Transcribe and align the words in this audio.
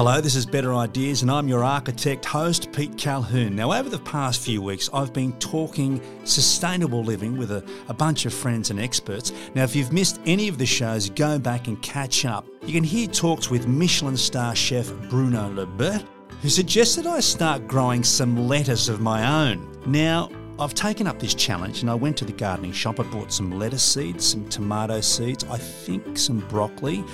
Hello, 0.00 0.18
this 0.18 0.34
is 0.34 0.46
Better 0.46 0.74
Ideas, 0.74 1.20
and 1.20 1.30
I'm 1.30 1.46
your 1.46 1.62
architect 1.62 2.24
host, 2.24 2.72
Pete 2.72 2.96
Calhoun. 2.96 3.54
Now, 3.54 3.70
over 3.70 3.90
the 3.90 3.98
past 3.98 4.40
few 4.40 4.62
weeks, 4.62 4.88
I've 4.94 5.12
been 5.12 5.32
talking 5.32 6.00
sustainable 6.24 7.04
living 7.04 7.36
with 7.36 7.50
a, 7.50 7.62
a, 7.86 7.92
bunch 7.92 8.24
of 8.24 8.32
friends 8.32 8.70
and 8.70 8.80
experts. 8.80 9.30
Now, 9.54 9.62
if 9.62 9.76
you've 9.76 9.92
missed 9.92 10.18
any 10.24 10.48
of 10.48 10.56
the 10.56 10.64
shows, 10.64 11.10
go 11.10 11.38
back 11.38 11.66
and 11.66 11.82
catch 11.82 12.24
up. 12.24 12.46
You 12.64 12.72
can 12.72 12.82
hear 12.82 13.08
talks 13.08 13.50
with 13.50 13.68
Michelin 13.68 14.16
star 14.16 14.56
chef 14.56 14.90
Bruno 15.10 15.50
Loubet, 15.50 16.02
who 16.40 16.48
suggested 16.48 17.06
I 17.06 17.20
start 17.20 17.68
growing 17.68 18.02
some 18.02 18.48
lettuce 18.48 18.88
of 18.88 19.02
my 19.02 19.50
own. 19.50 19.70
Now, 19.84 20.30
I've 20.58 20.72
taken 20.72 21.06
up 21.08 21.18
this 21.18 21.34
challenge 21.34 21.82
and 21.82 21.90
I 21.90 21.94
went 21.94 22.16
to 22.18 22.24
the 22.24 22.32
gardening 22.32 22.72
shop. 22.72 23.00
I 23.00 23.02
bought 23.02 23.32
some 23.32 23.50
lettuce 23.50 23.82
seeds, 23.82 24.24
some 24.24 24.48
tomato 24.48 25.02
seeds, 25.02 25.44
I 25.44 25.58
think 25.58 26.16
some 26.16 26.40
broccoli. 26.48 27.04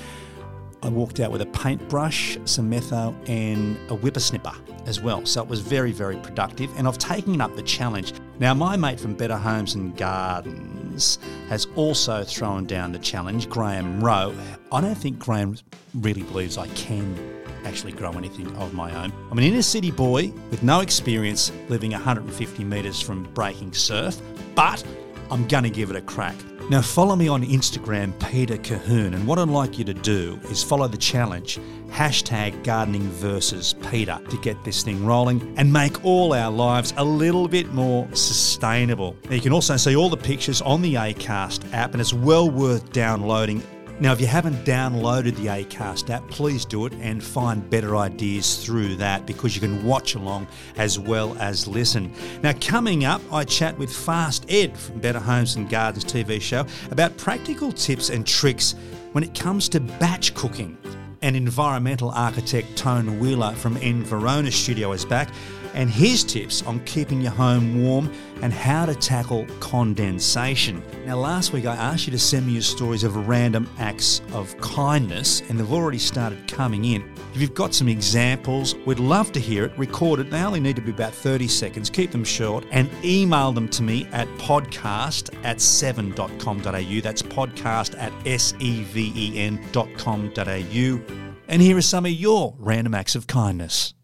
I 0.86 0.88
walked 0.88 1.18
out 1.18 1.32
with 1.32 1.42
a 1.42 1.46
paintbrush, 1.46 2.38
some 2.44 2.70
metho, 2.70 3.12
and 3.28 3.76
a 3.90 3.96
whippersnipper 3.96 4.54
as 4.86 5.00
well. 5.00 5.26
So 5.26 5.42
it 5.42 5.48
was 5.48 5.58
very, 5.58 5.90
very 5.90 6.16
productive. 6.18 6.70
And 6.78 6.86
I've 6.86 6.96
taken 6.96 7.40
up 7.40 7.56
the 7.56 7.62
challenge. 7.62 8.12
Now, 8.38 8.54
my 8.54 8.76
mate 8.76 9.00
from 9.00 9.14
Better 9.14 9.36
Homes 9.36 9.74
and 9.74 9.96
Gardens 9.96 11.18
has 11.48 11.66
also 11.74 12.22
thrown 12.22 12.66
down 12.66 12.92
the 12.92 13.00
challenge, 13.00 13.48
Graham 13.48 14.00
Ross. 14.00 14.36
I 14.70 14.80
don't 14.80 14.94
think 14.94 15.18
Graham 15.18 15.56
really 15.94 16.22
believes 16.22 16.56
I 16.56 16.68
can 16.68 17.42
actually 17.64 17.90
grow 17.90 18.12
anything 18.12 18.54
of 18.54 18.72
my 18.72 18.94
own. 18.94 19.12
I'm 19.32 19.38
an 19.38 19.44
inner 19.44 19.62
city 19.62 19.90
boy 19.90 20.30
with 20.52 20.62
no 20.62 20.82
experience 20.82 21.50
living 21.68 21.90
150 21.90 22.62
metres 22.62 23.00
from 23.00 23.24
breaking 23.34 23.72
surf, 23.72 24.20
but 24.54 24.84
I'm 25.32 25.48
going 25.48 25.64
to 25.64 25.70
give 25.70 25.90
it 25.90 25.96
a 25.96 26.02
crack. 26.02 26.36
Now, 26.68 26.82
follow 26.82 27.14
me 27.14 27.28
on 27.28 27.44
Instagram, 27.44 28.12
Peter 28.28 28.56
Cahoon, 28.56 29.14
and 29.14 29.24
what 29.24 29.38
I'd 29.38 29.46
like 29.46 29.78
you 29.78 29.84
to 29.84 29.94
do 29.94 30.36
is 30.50 30.64
follow 30.64 30.88
the 30.88 30.96
challenge 30.96 31.60
hashtag 31.90 32.64
gardening 32.64 33.08
versus 33.08 33.76
Peter 33.88 34.18
to 34.28 34.36
get 34.38 34.62
this 34.64 34.82
thing 34.82 35.06
rolling 35.06 35.54
and 35.56 35.72
make 35.72 36.04
all 36.04 36.34
our 36.34 36.50
lives 36.50 36.92
a 36.96 37.04
little 37.04 37.46
bit 37.46 37.72
more 37.72 38.08
sustainable. 38.14 39.16
Now, 39.26 39.36
you 39.36 39.40
can 39.40 39.52
also 39.52 39.76
see 39.76 39.94
all 39.94 40.10
the 40.10 40.16
pictures 40.16 40.60
on 40.60 40.82
the 40.82 40.94
ACAST 40.94 41.72
app, 41.72 41.92
and 41.92 42.00
it's 42.00 42.12
well 42.12 42.50
worth 42.50 42.92
downloading 42.92 43.62
now, 43.98 44.12
if 44.12 44.20
you 44.20 44.26
haven't 44.26 44.64
downloaded 44.66 45.36
the 45.36 45.46
ACAST 45.46 46.10
app, 46.10 46.28
please 46.28 46.66
do 46.66 46.84
it 46.84 46.92
and 46.94 47.24
find 47.24 47.68
better 47.70 47.96
ideas 47.96 48.62
through 48.62 48.96
that 48.96 49.24
because 49.24 49.54
you 49.54 49.60
can 49.62 49.82
watch 49.84 50.14
along 50.14 50.48
as 50.76 50.98
well 50.98 51.34
as 51.38 51.66
listen. 51.66 52.12
Now, 52.42 52.52
coming 52.60 53.06
up, 53.06 53.22
I 53.32 53.44
chat 53.44 53.78
with 53.78 53.90
Fast 53.90 54.44
Ed 54.50 54.76
from 54.76 55.00
Better 55.00 55.18
Homes 55.18 55.56
and 55.56 55.70
Gardens 55.70 56.04
TV 56.04 56.42
show 56.42 56.66
about 56.90 57.16
practical 57.16 57.72
tips 57.72 58.10
and 58.10 58.26
tricks 58.26 58.74
when 59.12 59.24
it 59.24 59.34
comes 59.34 59.66
to 59.70 59.80
batch 59.80 60.34
cooking. 60.34 60.76
And 61.22 61.34
environmental 61.34 62.10
architect 62.10 62.76
Tone 62.76 63.18
Wheeler 63.18 63.52
from 63.54 63.76
Environa 63.76 64.52
Studio 64.52 64.92
is 64.92 65.06
back 65.06 65.30
and 65.76 65.90
his 65.90 66.24
tips 66.24 66.62
on 66.62 66.80
keeping 66.80 67.20
your 67.20 67.30
home 67.30 67.82
warm 67.82 68.12
and 68.42 68.52
how 68.52 68.86
to 68.86 68.94
tackle 68.94 69.46
condensation. 69.60 70.82
Now, 71.04 71.16
last 71.18 71.52
week 71.52 71.66
I 71.66 71.76
asked 71.76 72.06
you 72.06 72.10
to 72.12 72.18
send 72.18 72.46
me 72.46 72.54
your 72.54 72.62
stories 72.62 73.04
of 73.04 73.28
random 73.28 73.70
acts 73.78 74.22
of 74.32 74.58
kindness, 74.58 75.42
and 75.48 75.60
they've 75.60 75.72
already 75.72 75.98
started 75.98 76.48
coming 76.48 76.86
in. 76.86 77.08
If 77.34 77.40
you've 77.42 77.54
got 77.54 77.74
some 77.74 77.88
examples, 77.88 78.74
we'd 78.86 78.98
love 78.98 79.30
to 79.32 79.40
hear 79.40 79.66
it. 79.66 79.78
Record 79.78 80.20
it. 80.20 80.30
They 80.30 80.40
only 80.40 80.60
need 80.60 80.76
to 80.76 80.82
be 80.82 80.90
about 80.90 81.12
30 81.12 81.46
seconds. 81.48 81.90
Keep 81.90 82.10
them 82.10 82.24
short 82.24 82.64
and 82.70 82.90
email 83.04 83.52
them 83.52 83.68
to 83.68 83.82
me 83.82 84.08
at 84.12 84.26
podcast 84.38 85.34
at 85.44 85.60
seven.com.au. 85.60 87.00
That's 87.02 87.22
podcast 87.22 87.98
at 87.98 88.12
S 88.26 88.54
E 88.58 88.82
V 88.84 89.12
E 89.14 89.38
N.com.au. 89.38 91.00
And 91.48 91.62
here 91.62 91.76
are 91.76 91.82
some 91.82 92.06
of 92.06 92.12
your 92.12 92.54
random 92.58 92.94
acts 92.94 93.14
of 93.14 93.26
kindness. 93.26 93.95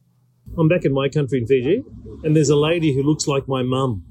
I'm 0.59 0.69
back 0.69 0.85
in 0.85 0.93
my 0.93 1.09
country 1.09 1.39
in 1.39 1.47
Fiji, 1.47 1.83
and 2.25 2.37
there's 2.37 2.51
a 2.51 2.57
lady 2.57 2.95
who 2.95 3.03
looks 3.03 3.27
like 3.27 3.49
my 3.49 3.63
mum. 3.63 4.05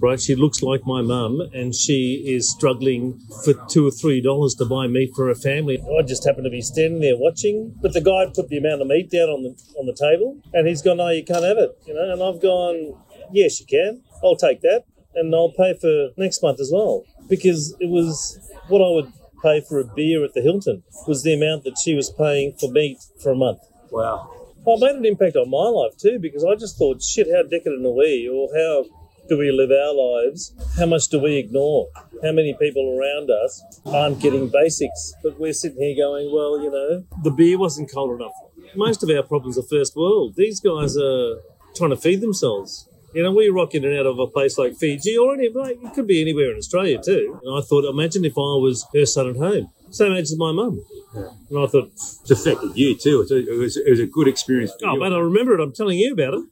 Right, 0.00 0.20
she 0.20 0.36
looks 0.36 0.62
like 0.62 0.86
my 0.86 1.02
mum, 1.02 1.40
and 1.52 1.74
she 1.74 2.22
is 2.24 2.48
struggling 2.48 3.18
for 3.44 3.52
two 3.68 3.84
or 3.84 3.90
three 3.90 4.20
dollars 4.20 4.54
to 4.56 4.64
buy 4.64 4.86
meat 4.86 5.10
for 5.16 5.26
her 5.26 5.34
family. 5.34 5.82
I 5.98 6.02
just 6.02 6.24
happen 6.24 6.44
to 6.44 6.50
be 6.50 6.60
standing 6.60 7.00
there 7.00 7.16
watching, 7.16 7.74
but 7.82 7.94
the 7.94 8.00
guy 8.00 8.26
put 8.32 8.48
the 8.48 8.58
amount 8.58 8.80
of 8.80 8.86
meat 8.86 9.10
down 9.10 9.28
on 9.28 9.42
the 9.42 9.56
on 9.76 9.86
the 9.86 9.94
table, 9.94 10.40
and 10.52 10.68
he's 10.68 10.82
gone, 10.82 10.98
"No, 10.98 11.08
you 11.08 11.24
can't 11.24 11.42
have 11.42 11.58
it," 11.58 11.76
you 11.84 11.94
know. 11.94 12.12
And 12.12 12.22
I've 12.22 12.40
gone, 12.40 12.94
"Yes, 13.32 13.58
you 13.58 13.66
can. 13.66 14.02
I'll 14.22 14.36
take 14.36 14.60
that, 14.60 14.84
and 15.16 15.34
I'll 15.34 15.50
pay 15.50 15.74
for 15.74 16.10
next 16.16 16.44
month 16.44 16.60
as 16.60 16.70
well," 16.72 17.02
because 17.28 17.74
it 17.80 17.90
was 17.90 18.38
what 18.68 18.80
I 18.80 18.90
would 18.90 19.12
pay 19.42 19.60
for 19.68 19.80
a 19.80 19.84
beer 19.84 20.24
at 20.24 20.32
the 20.32 20.42
Hilton 20.42 20.84
was 21.08 21.24
the 21.24 21.34
amount 21.34 21.64
that 21.64 21.76
she 21.82 21.94
was 21.94 22.08
paying 22.08 22.52
for 22.52 22.70
meat 22.70 22.98
for 23.20 23.32
a 23.32 23.36
month. 23.36 23.60
Wow. 23.90 24.30
Well, 24.68 24.76
it 24.76 24.84
made 24.84 24.96
an 24.96 25.06
impact 25.06 25.34
on 25.36 25.48
my 25.48 25.66
life 25.70 25.96
too 25.96 26.18
because 26.18 26.44
I 26.44 26.54
just 26.54 26.76
thought, 26.76 27.02
shit, 27.02 27.26
how 27.34 27.42
decadent 27.42 27.86
are 27.86 27.90
we? 27.90 28.28
Or 28.28 28.50
how 28.54 28.84
do 29.26 29.38
we 29.38 29.50
live 29.50 29.70
our 29.70 29.94
lives? 29.94 30.52
How 30.76 30.84
much 30.84 31.08
do 31.08 31.18
we 31.18 31.36
ignore? 31.36 31.88
How 32.22 32.32
many 32.32 32.52
people 32.52 32.98
around 33.00 33.30
us 33.30 33.64
aren't 33.86 34.20
getting 34.20 34.50
basics? 34.50 35.14
But 35.22 35.40
we're 35.40 35.54
sitting 35.54 35.78
here 35.78 35.96
going, 35.96 36.30
well, 36.30 36.62
you 36.62 36.70
know, 36.70 37.02
the 37.22 37.30
beer 37.30 37.56
wasn't 37.56 37.90
cold 37.90 38.20
enough. 38.20 38.34
Most 38.76 39.02
of 39.02 39.08
our 39.08 39.22
problems 39.22 39.56
are 39.56 39.62
first 39.62 39.96
world. 39.96 40.34
These 40.36 40.60
guys 40.60 40.98
are 40.98 41.36
trying 41.74 41.88
to 41.88 41.96
feed 41.96 42.20
themselves. 42.20 42.90
You 43.14 43.22
know, 43.22 43.32
we 43.32 43.48
rock 43.48 43.74
in 43.74 43.86
and 43.86 43.98
out 43.98 44.04
of 44.04 44.18
a 44.18 44.26
place 44.26 44.58
like 44.58 44.76
Fiji 44.76 45.16
or 45.16 45.32
any, 45.32 45.48
like, 45.48 45.78
it 45.82 45.94
could 45.94 46.06
be 46.06 46.20
anywhere 46.20 46.50
in 46.50 46.58
Australia 46.58 47.00
too. 47.02 47.40
And 47.42 47.56
I 47.56 47.62
thought, 47.62 47.88
imagine 47.88 48.26
if 48.26 48.36
I 48.36 48.60
was 48.60 48.86
her 48.92 49.06
son 49.06 49.30
at 49.30 49.36
home. 49.36 49.72
Same 49.90 50.12
age 50.12 50.22
as 50.22 50.36
my 50.36 50.52
mum. 50.52 50.84
Yeah. 51.14 51.28
And 51.50 51.58
I 51.58 51.66
thought, 51.66 51.90
it's 51.92 52.30
affected 52.30 52.76
you 52.76 52.96
too. 52.96 53.26
It 53.30 53.58
was, 53.58 53.76
it 53.76 53.90
was 53.90 54.00
a 54.00 54.06
good 54.06 54.28
experience. 54.28 54.72
oh, 54.84 54.94
you. 54.94 55.00
man, 55.00 55.12
I 55.12 55.18
remember 55.18 55.54
it. 55.54 55.60
I'm 55.60 55.72
telling 55.72 55.98
you 55.98 56.12
about 56.12 56.34
it. 56.34 56.44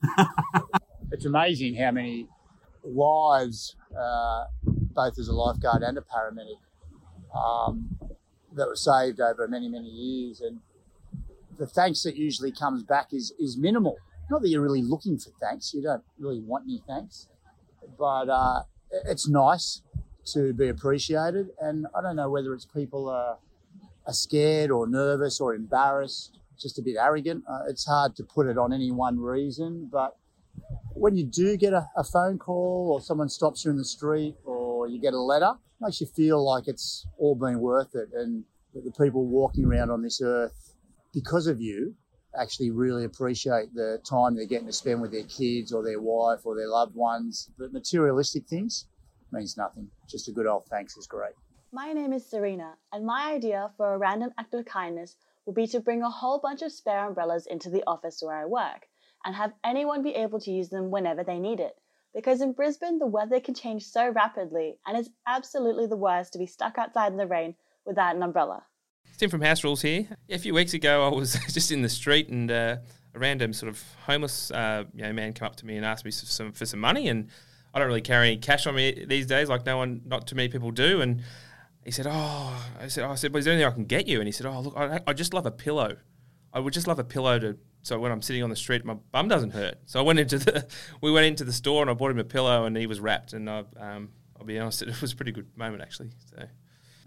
it's 1.12 1.24
amazing 1.24 1.76
how 1.76 1.90
many 1.90 2.28
lives, 2.84 3.76
uh, 3.98 4.44
both 4.64 5.18
as 5.18 5.28
a 5.28 5.34
lifeguard 5.34 5.82
and 5.82 5.98
a 5.98 6.02
paramedic, 6.02 6.58
um, 7.36 7.96
that 8.54 8.66
were 8.66 8.76
saved 8.76 9.20
over 9.20 9.46
many, 9.48 9.68
many 9.68 9.88
years. 9.88 10.40
And 10.40 10.60
the 11.58 11.66
thanks 11.66 12.02
that 12.04 12.16
usually 12.16 12.52
comes 12.52 12.82
back 12.82 13.12
is, 13.12 13.32
is 13.38 13.56
minimal. 13.56 13.98
Not 14.30 14.42
that 14.42 14.48
you're 14.48 14.62
really 14.62 14.82
looking 14.82 15.18
for 15.18 15.30
thanks, 15.40 15.72
you 15.74 15.82
don't 15.82 16.02
really 16.18 16.40
want 16.40 16.64
any 16.64 16.82
thanks, 16.86 17.28
but 17.98 18.28
uh, 18.28 18.62
it's 19.04 19.28
nice 19.28 19.82
to 20.26 20.52
be 20.52 20.68
appreciated. 20.68 21.50
And 21.60 21.86
I 21.96 22.02
don't 22.02 22.16
know 22.16 22.30
whether 22.30 22.52
it's 22.54 22.64
people 22.64 23.08
are, 23.08 23.38
are 24.06 24.12
scared 24.12 24.70
or 24.70 24.86
nervous 24.86 25.40
or 25.40 25.54
embarrassed, 25.54 26.38
just 26.58 26.78
a 26.78 26.82
bit 26.82 26.96
arrogant. 26.98 27.44
Uh, 27.48 27.60
it's 27.68 27.86
hard 27.86 28.16
to 28.16 28.24
put 28.24 28.46
it 28.46 28.58
on 28.58 28.72
any 28.72 28.90
one 28.90 29.18
reason, 29.18 29.88
but 29.90 30.16
when 30.94 31.16
you 31.16 31.24
do 31.24 31.56
get 31.56 31.72
a, 31.72 31.86
a, 31.96 32.02
phone 32.04 32.38
call 32.38 32.90
or 32.92 33.00
someone 33.00 33.28
stops 33.28 33.64
you 33.64 33.70
in 33.70 33.76
the 33.76 33.84
street 33.84 34.34
or 34.44 34.88
you 34.88 34.98
get 34.98 35.12
a 35.12 35.20
letter, 35.20 35.52
it 35.54 35.84
makes 35.84 36.00
you 36.00 36.06
feel 36.06 36.42
like 36.42 36.66
it's 36.66 37.06
all 37.18 37.34
been 37.34 37.60
worth 37.60 37.94
it 37.94 38.08
and 38.14 38.44
that 38.74 38.84
the 38.84 38.90
people 38.92 39.26
walking 39.26 39.66
around 39.66 39.90
on 39.90 40.02
this 40.02 40.22
earth 40.22 40.74
because 41.12 41.46
of 41.46 41.60
you 41.60 41.94
actually 42.38 42.70
really 42.70 43.04
appreciate 43.04 43.72
the 43.74 43.98
time 44.08 44.34
they're 44.34 44.46
getting 44.46 44.66
to 44.66 44.72
spend 44.72 45.00
with 45.00 45.12
their 45.12 45.24
kids 45.24 45.72
or 45.72 45.82
their 45.82 46.00
wife 46.00 46.40
or 46.44 46.56
their 46.56 46.68
loved 46.68 46.94
ones. 46.94 47.50
But 47.58 47.72
materialistic 47.72 48.46
things 48.46 48.86
means 49.32 49.56
nothing. 49.56 49.88
Just 50.08 50.28
a 50.28 50.32
good 50.32 50.46
old 50.46 50.66
thanks 50.66 50.96
is 50.96 51.06
great. 51.06 51.34
My 51.72 51.92
name 51.92 52.12
is 52.12 52.24
Serena, 52.24 52.74
and 52.92 53.04
my 53.04 53.32
idea 53.32 53.70
for 53.76 53.92
a 53.92 53.98
random 53.98 54.30
act 54.38 54.54
of 54.54 54.64
kindness 54.64 55.16
would 55.44 55.54
be 55.54 55.66
to 55.68 55.80
bring 55.80 56.02
a 56.02 56.10
whole 56.10 56.38
bunch 56.38 56.62
of 56.62 56.72
spare 56.72 57.06
umbrellas 57.06 57.46
into 57.46 57.70
the 57.70 57.84
office 57.86 58.22
where 58.22 58.36
I 58.36 58.46
work 58.46 58.86
and 59.24 59.34
have 59.34 59.52
anyone 59.64 60.02
be 60.02 60.14
able 60.14 60.40
to 60.40 60.50
use 60.50 60.68
them 60.68 60.90
whenever 60.90 61.24
they 61.24 61.38
need 61.38 61.60
it. 61.60 61.76
Because 62.14 62.40
in 62.40 62.52
Brisbane, 62.52 62.98
the 62.98 63.06
weather 63.06 63.40
can 63.40 63.54
change 63.54 63.84
so 63.84 64.08
rapidly, 64.10 64.78
and 64.86 64.96
it's 64.96 65.10
absolutely 65.26 65.86
the 65.86 65.96
worst 65.96 66.32
to 66.32 66.38
be 66.38 66.46
stuck 66.46 66.78
outside 66.78 67.12
in 67.12 67.18
the 67.18 67.26
rain 67.26 67.54
without 67.84 68.16
an 68.16 68.22
umbrella. 68.22 68.64
Tim 69.18 69.30
from 69.30 69.40
House 69.40 69.64
Rules 69.64 69.82
here. 69.82 70.08
A 70.30 70.38
few 70.38 70.54
weeks 70.54 70.74
ago, 70.74 71.06
I 71.06 71.14
was 71.14 71.34
just 71.52 71.72
in 71.72 71.82
the 71.82 71.88
street 71.88 72.28
and 72.28 72.50
uh, 72.50 72.76
a 73.14 73.18
random 73.18 73.52
sort 73.52 73.70
of 73.70 73.82
homeless 74.04 74.50
uh, 74.50 74.84
you 74.94 75.02
know, 75.02 75.12
man 75.12 75.32
came 75.32 75.46
up 75.46 75.56
to 75.56 75.66
me 75.66 75.76
and 75.76 75.84
asked 75.84 76.04
me 76.04 76.10
for 76.10 76.26
some, 76.26 76.52
for 76.52 76.66
some 76.66 76.80
money. 76.80 77.08
And 77.08 77.28
I 77.76 77.78
don't 77.78 77.88
really 77.88 78.00
carry 78.00 78.28
any 78.28 78.38
cash 78.38 78.66
on 78.66 78.74
me 78.74 79.04
these 79.06 79.26
days, 79.26 79.50
like 79.50 79.66
no 79.66 79.76
one, 79.76 80.00
not 80.06 80.26
too 80.26 80.34
many 80.34 80.48
people 80.48 80.70
do. 80.70 81.02
And 81.02 81.22
he 81.84 81.90
said, 81.90 82.06
"Oh," 82.08 82.66
I 82.80 82.88
said, 82.88 83.04
oh, 83.04 83.10
"I 83.10 83.16
said, 83.16 83.32
well, 83.32 83.38
is 83.38 83.44
there 83.44 83.52
anything 83.52 83.70
I 83.70 83.74
can 83.74 83.84
get 83.84 84.08
you?" 84.08 84.18
And 84.18 84.26
he 84.26 84.32
said, 84.32 84.46
"Oh, 84.46 84.60
look, 84.60 84.74
I, 84.76 85.00
I 85.06 85.12
just 85.12 85.34
love 85.34 85.44
a 85.44 85.50
pillow. 85.50 85.96
I 86.54 86.60
would 86.60 86.72
just 86.72 86.86
love 86.86 86.98
a 86.98 87.04
pillow 87.04 87.38
to 87.38 87.58
so 87.86 88.00
when 88.00 88.10
I'm 88.10 88.20
sitting 88.20 88.42
on 88.42 88.50
the 88.50 88.56
street, 88.56 88.84
my 88.84 88.94
bum 89.12 89.28
doesn't 89.28 89.52
hurt. 89.52 89.76
So 89.86 90.00
I 90.00 90.02
went 90.02 90.18
into 90.18 90.38
the, 90.38 90.66
we 91.00 91.12
went 91.12 91.26
into 91.26 91.44
the 91.44 91.52
store 91.52 91.82
and 91.82 91.90
I 91.90 91.94
bought 91.94 92.10
him 92.10 92.18
a 92.18 92.24
pillow 92.24 92.64
and 92.64 92.76
he 92.76 92.88
was 92.88 92.98
wrapped. 92.98 93.32
And 93.32 93.48
I, 93.48 93.62
um, 93.78 94.08
I'll 94.36 94.44
be 94.44 94.58
honest, 94.58 94.82
it 94.82 95.00
was 95.00 95.12
a 95.12 95.16
pretty 95.16 95.30
good 95.30 95.46
moment 95.56 95.82
actually. 95.82 96.10
So. 96.34 96.42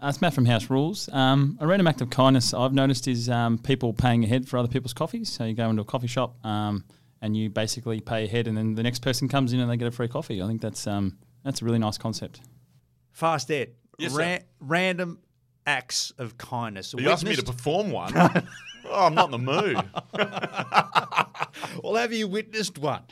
Uh, 0.02 0.08
it's 0.08 0.22
Matt 0.22 0.32
from 0.32 0.46
House 0.46 0.70
Rules. 0.70 1.10
Um, 1.12 1.58
a 1.60 1.66
random 1.66 1.86
act 1.86 2.00
of 2.00 2.08
kindness 2.08 2.54
I've 2.54 2.72
noticed 2.72 3.08
is 3.08 3.28
um, 3.28 3.58
people 3.58 3.92
paying 3.92 4.24
ahead 4.24 4.48
for 4.48 4.56
other 4.56 4.68
people's 4.68 4.94
coffees. 4.94 5.30
So 5.30 5.44
you 5.44 5.52
go 5.52 5.68
into 5.68 5.82
a 5.82 5.84
coffee 5.84 6.06
shop 6.06 6.42
um, 6.46 6.86
and 7.22 7.36
you 7.36 7.50
basically 7.50 8.00
pay 8.00 8.24
ahead, 8.24 8.46
and 8.46 8.56
then 8.56 8.74
the 8.74 8.82
next 8.82 9.00
person 9.00 9.28
comes 9.28 9.52
in 9.52 9.60
and 9.60 9.70
they 9.70 9.76
get 9.76 9.88
a 9.88 9.90
free 9.90 10.08
coffee. 10.08 10.42
I 10.42 10.46
think 10.46 10.60
that's 10.60 10.86
um, 10.86 11.18
that's 11.44 11.62
a 11.62 11.64
really 11.64 11.78
nice 11.78 11.98
concept. 11.98 12.40
Fast 13.12 13.50
Ed. 13.50 13.74
Yes, 13.98 14.14
Ra- 14.14 14.38
random 14.60 15.18
acts 15.66 16.12
of 16.18 16.38
kindness. 16.38 16.94
You 16.96 17.10
asked 17.10 17.24
me 17.24 17.36
to 17.36 17.42
perform 17.42 17.90
one. 17.90 18.12
oh, 18.86 19.06
I'm 19.06 19.14
not 19.14 19.26
in 19.26 19.30
the 19.32 19.38
mood. 19.38 19.82
Well, 21.82 21.94
have 21.96 22.12
you 22.12 22.28
witnessed 22.28 22.78
one? 22.78 23.02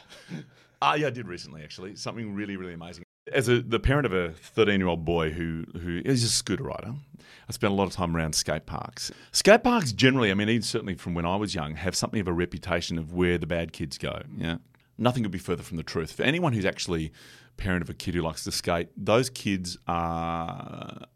Ah, 0.81 0.95
yeah, 0.95 1.09
I 1.09 1.11
did 1.11 1.27
recently 1.27 1.63
actually. 1.63 1.97
Something 1.97 2.35
really, 2.35 2.57
really 2.57 2.75
amazing. 2.75 3.05
As 3.33 3.49
a, 3.49 3.61
the 3.61 3.81
parent 3.81 4.07
of 4.07 4.13
a 4.13 4.31
13 4.31 4.81
year 4.81 4.89
old 4.89 5.05
boy 5.05 5.31
who 5.31 5.65
who 5.81 6.01
is 6.05 6.25
a 6.25 6.29
scooter 6.29 6.65
rider, 6.65 6.95
I 7.49 7.53
spent 7.53 7.73
a 7.73 7.77
lot 7.77 7.85
of 7.85 7.93
time 7.93 8.17
around 8.17 8.35
skate 8.35 8.67
parks. 8.67 9.11
Skate 9.33 9.63
parks 9.63 9.93
generally, 9.93 10.31
I 10.31 10.35
mean, 10.35 10.49
even 10.49 10.63
certainly 10.63 10.95
from 10.95 11.15
when 11.15 11.27
I 11.27 11.37
was 11.37 11.55
young, 11.55 11.77
have 11.77 11.95
something 11.95 12.21
of 12.21 12.29
a 12.29 12.33
reputation 12.33 12.99
of 12.99 13.13
where 13.13 13.39
the 13.39 13.47
bad 13.47 13.73
kids 13.73 13.99
go. 13.99 14.23
Yeah, 14.37 14.59
nothing 14.97 15.23
could 15.23 15.33
be 15.33 15.39
further 15.39 15.63
from 15.63 15.77
the 15.77 15.83
truth. 15.83 16.13
For 16.13 16.23
anyone 16.23 16.53
who's 16.53 16.67
actually 16.67 17.13
parent 17.57 17.83
of 17.83 17.91
a 17.91 17.95
kid 17.95 18.15
who 18.15 18.23
likes 18.23 18.45
to 18.45 18.53
skate, 18.53 18.89
those 18.97 19.31
kids 19.31 19.77
are 19.87 21.07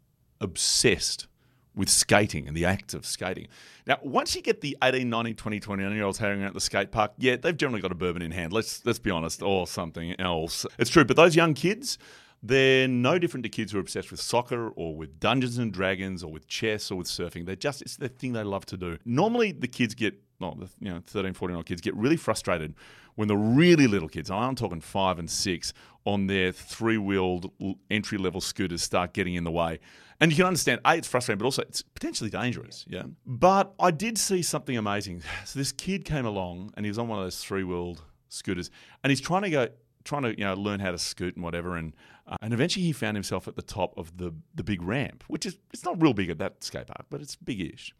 obsessed 0.41 1.27
with 1.75 1.89
skating 1.89 2.47
and 2.47 2.55
the 2.55 2.65
act 2.65 2.93
of 2.93 3.05
skating. 3.05 3.47
Now, 3.87 3.97
once 4.03 4.35
you 4.35 4.41
get 4.41 4.61
the 4.61 4.77
18, 4.83 5.09
19, 5.09 5.35
20, 5.35 5.59
29 5.59 5.95
year 5.95 6.03
olds 6.03 6.17
hanging 6.17 6.43
out 6.43 6.47
at 6.47 6.53
the 6.53 6.61
skate 6.61 6.91
park, 6.91 7.13
yeah, 7.17 7.35
they've 7.35 7.57
generally 7.57 7.81
got 7.81 7.91
a 7.91 7.95
bourbon 7.95 8.21
in 8.21 8.31
hand. 8.31 8.53
Let's 8.53 8.85
let's 8.85 8.99
be 8.99 9.11
honest, 9.11 9.41
or 9.41 9.67
something 9.67 10.19
else. 10.19 10.65
It's 10.77 10.89
true, 10.89 11.05
but 11.05 11.15
those 11.15 11.35
young 11.35 11.53
kids, 11.53 11.97
they're 12.41 12.87
no 12.87 13.17
different 13.17 13.43
to 13.43 13.49
kids 13.49 13.71
who 13.71 13.77
are 13.77 13.81
obsessed 13.81 14.11
with 14.11 14.19
soccer 14.19 14.69
or 14.69 14.95
with 14.95 15.19
Dungeons 15.19 15.57
and 15.57 15.71
Dragons 15.71 16.23
or 16.23 16.31
with 16.31 16.47
chess 16.47 16.91
or 16.91 16.95
with 16.95 17.07
surfing. 17.07 17.45
They're 17.45 17.55
just 17.55 17.81
it's 17.81 17.97
the 17.97 18.09
thing 18.09 18.33
they 18.33 18.43
love 18.43 18.65
to 18.67 18.77
do. 18.77 18.97
Normally, 19.05 19.51
the 19.51 19.67
kids 19.67 19.95
get 19.95 20.15
well, 20.43 20.55
the, 20.55 20.69
you 20.79 20.93
know, 20.93 21.01
13, 21.05 21.33
14 21.33 21.51
year 21.51 21.57
old 21.57 21.65
kids 21.65 21.81
get 21.81 21.95
really 21.95 22.17
frustrated 22.17 22.75
when 23.15 23.27
the 23.27 23.37
really 23.37 23.87
little 23.87 24.09
kids, 24.09 24.31
I'm 24.31 24.55
talking 24.55 24.81
five 24.81 25.19
and 25.19 25.29
six, 25.29 25.73
on 26.05 26.27
their 26.27 26.51
three 26.51 26.97
wheeled 26.97 27.51
entry 27.89 28.17
level 28.17 28.41
scooters 28.41 28.81
start 28.81 29.13
getting 29.13 29.35
in 29.35 29.43
the 29.43 29.51
way. 29.51 29.79
And 30.19 30.31
you 30.31 30.37
can 30.37 30.45
understand, 30.45 30.81
A, 30.85 30.95
it's 30.95 31.07
frustrating, 31.07 31.39
but 31.39 31.45
also 31.45 31.61
it's 31.63 31.81
potentially 31.81 32.29
dangerous. 32.29 32.85
Yeah. 32.87 33.03
But 33.25 33.73
I 33.79 33.91
did 33.91 34.17
see 34.17 34.41
something 34.41 34.77
amazing. 34.77 35.21
So 35.45 35.59
this 35.59 35.71
kid 35.71 36.05
came 36.05 36.25
along 36.25 36.73
and 36.75 36.85
he 36.85 36.89
was 36.89 36.97
on 36.97 37.07
one 37.07 37.19
of 37.19 37.25
those 37.25 37.43
three 37.43 37.63
wheeled 37.63 38.01
scooters 38.29 38.71
and 39.03 39.11
he's 39.11 39.21
trying 39.21 39.43
to 39.43 39.49
go, 39.49 39.67
trying 40.03 40.23
to, 40.23 40.37
you 40.37 40.43
know, 40.43 40.55
learn 40.55 40.79
how 40.79 40.91
to 40.91 40.97
scoot 40.97 41.35
and 41.35 41.43
whatever. 41.43 41.75
And, 41.77 41.93
uh, 42.27 42.37
and 42.41 42.53
eventually 42.53 42.85
he 42.85 42.91
found 42.91 43.15
himself 43.15 43.47
at 43.47 43.55
the 43.55 43.61
top 43.61 43.93
of 43.97 44.17
the, 44.17 44.33
the 44.55 44.63
big 44.63 44.81
ramp, 44.81 45.23
which 45.27 45.45
is, 45.45 45.57
it's 45.73 45.85
not 45.85 46.01
real 46.01 46.13
big 46.13 46.29
at 46.29 46.39
that 46.39 46.63
skate 46.63 46.87
park, 46.87 47.05
but 47.09 47.21
it's 47.21 47.35
big 47.35 47.61
ish. 47.61 47.93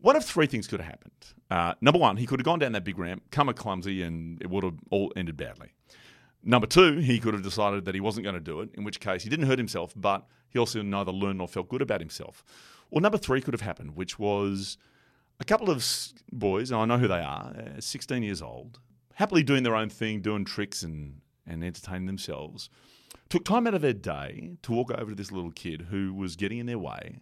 One 0.00 0.16
of 0.16 0.24
three 0.24 0.46
things 0.46 0.66
could 0.66 0.80
have 0.80 0.88
happened. 0.88 1.12
Uh, 1.50 1.74
number 1.80 1.98
one, 1.98 2.16
he 2.16 2.26
could 2.26 2.38
have 2.40 2.44
gone 2.44 2.58
down 2.58 2.72
that 2.72 2.84
big 2.84 2.98
ramp, 2.98 3.22
come 3.30 3.48
a 3.48 3.54
clumsy, 3.54 4.02
and 4.02 4.40
it 4.40 4.48
would 4.48 4.64
have 4.64 4.76
all 4.90 5.12
ended 5.16 5.36
badly. 5.36 5.72
Number 6.44 6.66
two, 6.66 6.98
he 6.98 7.18
could 7.18 7.34
have 7.34 7.42
decided 7.42 7.84
that 7.84 7.94
he 7.94 8.00
wasn't 8.00 8.24
going 8.24 8.34
to 8.34 8.40
do 8.40 8.60
it, 8.60 8.70
in 8.74 8.84
which 8.84 9.00
case 9.00 9.22
he 9.22 9.28
didn't 9.28 9.46
hurt 9.46 9.58
himself, 9.58 9.92
but 9.96 10.26
he 10.48 10.58
also 10.58 10.82
neither 10.82 11.10
learned 11.10 11.38
nor 11.38 11.48
felt 11.48 11.68
good 11.68 11.82
about 11.82 12.00
himself. 12.00 12.44
Or 12.90 13.00
number 13.00 13.18
three 13.18 13.40
could 13.40 13.54
have 13.54 13.60
happened, 13.60 13.96
which 13.96 14.18
was 14.18 14.78
a 15.40 15.44
couple 15.44 15.68
of 15.70 15.84
boys, 16.32 16.70
and 16.70 16.80
I 16.80 16.84
know 16.84 16.98
who 16.98 17.08
they 17.08 17.20
are, 17.20 17.54
uh, 17.76 17.80
16 17.80 18.22
years 18.22 18.40
old, 18.40 18.78
happily 19.14 19.42
doing 19.42 19.62
their 19.62 19.76
own 19.76 19.88
thing, 19.90 20.20
doing 20.20 20.44
tricks 20.44 20.82
and, 20.82 21.20
and 21.46 21.64
entertaining 21.64 22.06
themselves, 22.06 22.70
took 23.28 23.44
time 23.44 23.66
out 23.66 23.74
of 23.74 23.82
their 23.82 23.92
day 23.92 24.52
to 24.62 24.72
walk 24.72 24.90
over 24.92 25.10
to 25.10 25.14
this 25.14 25.32
little 25.32 25.50
kid 25.50 25.86
who 25.90 26.14
was 26.14 26.36
getting 26.36 26.58
in 26.58 26.66
their 26.66 26.78
way 26.78 27.20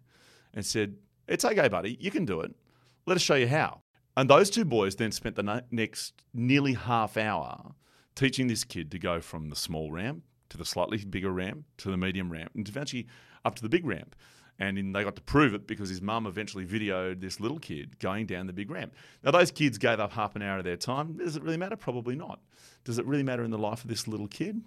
and 0.54 0.64
said, 0.64 0.96
It's 1.26 1.44
okay, 1.44 1.68
buddy, 1.68 1.96
you 2.00 2.10
can 2.10 2.24
do 2.24 2.40
it. 2.40 2.54
Let 3.06 3.16
us 3.16 3.22
show 3.22 3.36
you 3.36 3.46
how. 3.46 3.82
And 4.16 4.28
those 4.28 4.50
two 4.50 4.64
boys 4.64 4.96
then 4.96 5.12
spent 5.12 5.36
the 5.36 5.62
next 5.70 6.14
nearly 6.34 6.74
half 6.74 7.16
hour 7.16 7.74
teaching 8.16 8.48
this 8.48 8.64
kid 8.64 8.90
to 8.90 8.98
go 8.98 9.20
from 9.20 9.48
the 9.48 9.56
small 9.56 9.92
ramp 9.92 10.24
to 10.48 10.58
the 10.58 10.64
slightly 10.64 10.98
bigger 11.04 11.30
ramp 11.30 11.64
to 11.78 11.90
the 11.90 11.96
medium 11.96 12.32
ramp 12.32 12.50
and 12.54 12.68
eventually 12.68 13.06
up 13.44 13.54
to 13.54 13.62
the 13.62 13.68
big 13.68 13.86
ramp. 13.86 14.16
And 14.58 14.94
they 14.94 15.04
got 15.04 15.14
to 15.16 15.22
prove 15.22 15.52
it 15.52 15.66
because 15.66 15.90
his 15.90 16.00
mum 16.00 16.26
eventually 16.26 16.64
videoed 16.64 17.20
this 17.20 17.40
little 17.40 17.58
kid 17.58 17.98
going 17.98 18.24
down 18.24 18.46
the 18.46 18.54
big 18.54 18.70
ramp. 18.70 18.94
Now, 19.22 19.30
those 19.30 19.50
kids 19.50 19.76
gave 19.76 20.00
up 20.00 20.12
half 20.12 20.34
an 20.34 20.40
hour 20.40 20.58
of 20.58 20.64
their 20.64 20.78
time. 20.78 21.18
Does 21.18 21.36
it 21.36 21.42
really 21.42 21.58
matter? 21.58 21.76
Probably 21.76 22.16
not. 22.16 22.40
Does 22.82 22.98
it 22.98 23.04
really 23.04 23.22
matter 23.22 23.44
in 23.44 23.50
the 23.50 23.58
life 23.58 23.84
of 23.84 23.90
this 23.90 24.08
little 24.08 24.28
kid? 24.28 24.62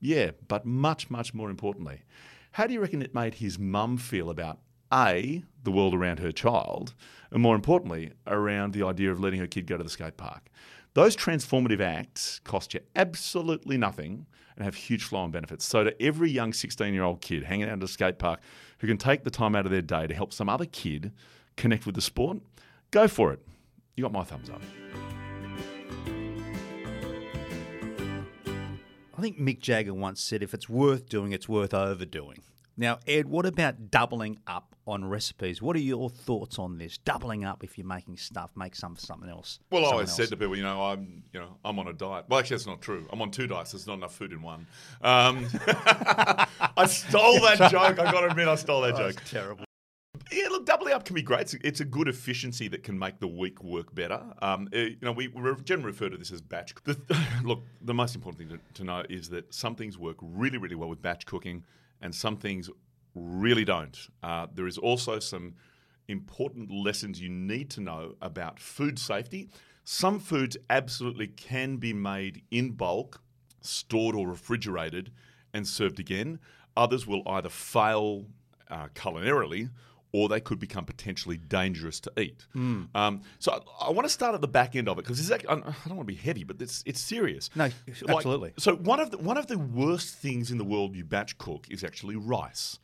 Yeah, 0.00 0.32
but 0.48 0.66
much, 0.66 1.08
much 1.08 1.34
more 1.34 1.50
importantly, 1.50 2.02
how 2.50 2.66
do 2.66 2.72
you 2.72 2.80
reckon 2.80 3.00
it 3.00 3.14
made 3.14 3.34
his 3.34 3.60
mum 3.60 3.96
feel 3.96 4.28
about 4.28 4.58
A, 4.92 5.42
the 5.64 5.70
world 5.70 5.94
around 5.94 6.18
her 6.18 6.32
child, 6.32 6.94
and 7.30 7.42
more 7.42 7.54
importantly, 7.54 8.12
around 8.26 8.72
the 8.72 8.84
idea 8.84 9.10
of 9.10 9.20
letting 9.20 9.40
her 9.40 9.46
kid 9.46 9.66
go 9.66 9.76
to 9.76 9.84
the 9.84 9.90
skate 9.90 10.16
park? 10.16 10.50
Those 10.94 11.14
transformative 11.14 11.80
acts 11.80 12.40
cost 12.44 12.74
you 12.74 12.80
absolutely 12.96 13.76
nothing 13.76 14.26
and 14.56 14.64
have 14.64 14.74
huge 14.74 15.04
flow 15.04 15.20
on 15.20 15.30
benefits. 15.30 15.64
So, 15.64 15.84
to 15.84 16.02
every 16.02 16.30
young 16.30 16.52
16 16.52 16.92
year 16.92 17.04
old 17.04 17.20
kid 17.20 17.44
hanging 17.44 17.68
out 17.68 17.78
at 17.78 17.82
a 17.82 17.88
skate 17.88 18.18
park 18.18 18.40
who 18.78 18.86
can 18.86 18.98
take 18.98 19.24
the 19.24 19.30
time 19.30 19.54
out 19.54 19.66
of 19.66 19.70
their 19.70 19.82
day 19.82 20.06
to 20.06 20.14
help 20.14 20.32
some 20.32 20.48
other 20.48 20.66
kid 20.66 21.12
connect 21.56 21.86
with 21.86 21.94
the 21.94 22.00
sport, 22.00 22.38
go 22.90 23.06
for 23.06 23.32
it. 23.32 23.40
You 23.94 24.02
got 24.02 24.12
my 24.12 24.24
thumbs 24.24 24.50
up. 24.50 24.62
I 29.16 29.20
think 29.20 29.40
Mick 29.40 29.60
Jagger 29.60 29.94
once 29.94 30.20
said, 30.20 30.44
if 30.44 30.54
it's 30.54 30.68
worth 30.68 31.08
doing, 31.08 31.32
it's 31.32 31.48
worth 31.48 31.74
overdoing. 31.74 32.38
Now, 32.80 33.00
Ed, 33.08 33.26
what 33.26 33.44
about 33.44 33.90
doubling 33.90 34.38
up 34.46 34.76
on 34.86 35.04
recipes? 35.04 35.60
What 35.60 35.74
are 35.74 35.80
your 35.80 36.08
thoughts 36.08 36.60
on 36.60 36.78
this? 36.78 36.96
Doubling 36.98 37.44
up 37.44 37.64
if 37.64 37.76
you're 37.76 37.86
making 37.86 38.18
stuff, 38.18 38.52
make 38.56 38.76
some 38.76 38.94
for 38.94 39.00
something 39.00 39.28
else. 39.28 39.58
Well, 39.72 39.84
I 39.84 39.88
always 39.88 40.10
else. 40.10 40.16
said 40.16 40.28
to 40.28 40.36
people, 40.36 40.56
you 40.56 40.62
know, 40.62 40.80
I'm, 40.84 41.24
you 41.32 41.40
know, 41.40 41.56
I'm 41.64 41.76
on 41.80 41.88
a 41.88 41.92
diet. 41.92 42.26
Well, 42.28 42.38
actually, 42.38 42.58
that's 42.58 42.68
not 42.68 42.80
true. 42.80 43.08
I'm 43.12 43.20
on 43.20 43.32
two 43.32 43.48
diets. 43.48 43.72
There's 43.72 43.88
not 43.88 43.94
enough 43.94 44.14
food 44.14 44.32
in 44.32 44.42
one. 44.42 44.68
Um, 45.02 45.48
I 45.66 46.86
stole 46.86 47.40
that 47.40 47.56
joke. 47.72 47.98
I 47.98 48.12
got 48.12 48.20
to 48.20 48.28
admit, 48.28 48.46
I 48.46 48.54
stole 48.54 48.82
that 48.82 48.96
joke. 48.96 49.20
Terrible. 49.24 49.64
Yeah, 50.30 50.46
look, 50.48 50.64
doubling 50.64 50.94
up 50.94 51.04
can 51.04 51.14
be 51.14 51.22
great. 51.22 51.40
It's, 51.40 51.54
it's 51.64 51.80
a 51.80 51.84
good 51.84 52.06
efficiency 52.06 52.68
that 52.68 52.84
can 52.84 52.96
make 52.96 53.18
the 53.18 53.26
week 53.26 53.64
work 53.64 53.92
better. 53.92 54.22
Um, 54.40 54.68
uh, 54.72 54.78
you 54.78 54.98
know, 55.02 55.12
we, 55.12 55.26
we 55.28 55.52
generally 55.64 55.92
refer 55.92 56.10
to 56.10 56.16
this 56.16 56.30
as 56.30 56.42
batch. 56.42 56.74
The, 56.84 56.96
look, 57.42 57.64
the 57.80 57.94
most 57.94 58.14
important 58.14 58.38
thing 58.48 58.58
to, 58.58 58.74
to 58.74 58.84
know 58.84 59.02
is 59.08 59.30
that 59.30 59.52
some 59.52 59.74
things 59.74 59.98
work 59.98 60.16
really, 60.20 60.58
really 60.58 60.76
well 60.76 60.88
with 60.88 61.02
batch 61.02 61.26
cooking, 61.26 61.64
and 62.00 62.14
some 62.14 62.36
things 62.36 62.70
really 63.14 63.64
don't. 63.64 64.08
Uh, 64.22 64.46
there 64.54 64.66
is 64.66 64.78
also 64.78 65.18
some 65.18 65.54
important 66.08 66.70
lessons 66.70 67.20
you 67.20 67.28
need 67.28 67.70
to 67.70 67.80
know 67.80 68.14
about 68.22 68.58
food 68.58 68.98
safety. 68.98 69.48
Some 69.84 70.18
foods 70.18 70.56
absolutely 70.70 71.28
can 71.28 71.76
be 71.76 71.92
made 71.92 72.42
in 72.50 72.72
bulk, 72.72 73.20
stored 73.60 74.14
or 74.14 74.28
refrigerated, 74.28 75.10
and 75.52 75.66
served 75.66 75.98
again. 75.98 76.38
Others 76.76 77.06
will 77.06 77.22
either 77.26 77.48
fail 77.48 78.26
uh, 78.70 78.88
culinarily 78.94 79.70
or 80.12 80.28
they 80.28 80.40
could 80.40 80.58
become 80.58 80.84
potentially 80.84 81.36
dangerous 81.36 82.00
to 82.00 82.12
eat. 82.18 82.46
Um, 82.54 83.20
so 83.38 83.52
I, 83.52 83.88
I 83.88 83.90
want 83.90 84.06
to 84.06 84.12
start 84.12 84.34
at 84.34 84.40
the 84.40 84.48
back 84.48 84.74
end 84.74 84.88
of 84.88 84.98
it 84.98 85.02
because 85.04 85.30
I 85.30 85.36
don't 85.36 85.64
want 85.90 86.00
to 86.00 86.04
be 86.04 86.14
heavy, 86.14 86.44
but 86.44 86.60
it's 86.62 86.82
it's 86.86 87.00
serious. 87.00 87.50
No, 87.54 87.64
Like, 88.02 88.16
absolutely. 88.16 88.52
so 88.58 88.76
one 88.76 89.00
of 89.00 89.10
the, 89.10 89.18
one 89.18 89.36
of 89.36 89.46
the 89.48 89.58
worst 89.58 90.14
things 90.16 90.50
in 90.50 90.58
the 90.58 90.64
world 90.64 90.96
you 90.96 91.04
batch 91.04 91.36
cook 91.38 91.66
is 91.70 91.84
actually 91.84 92.16
rice. 92.16 92.78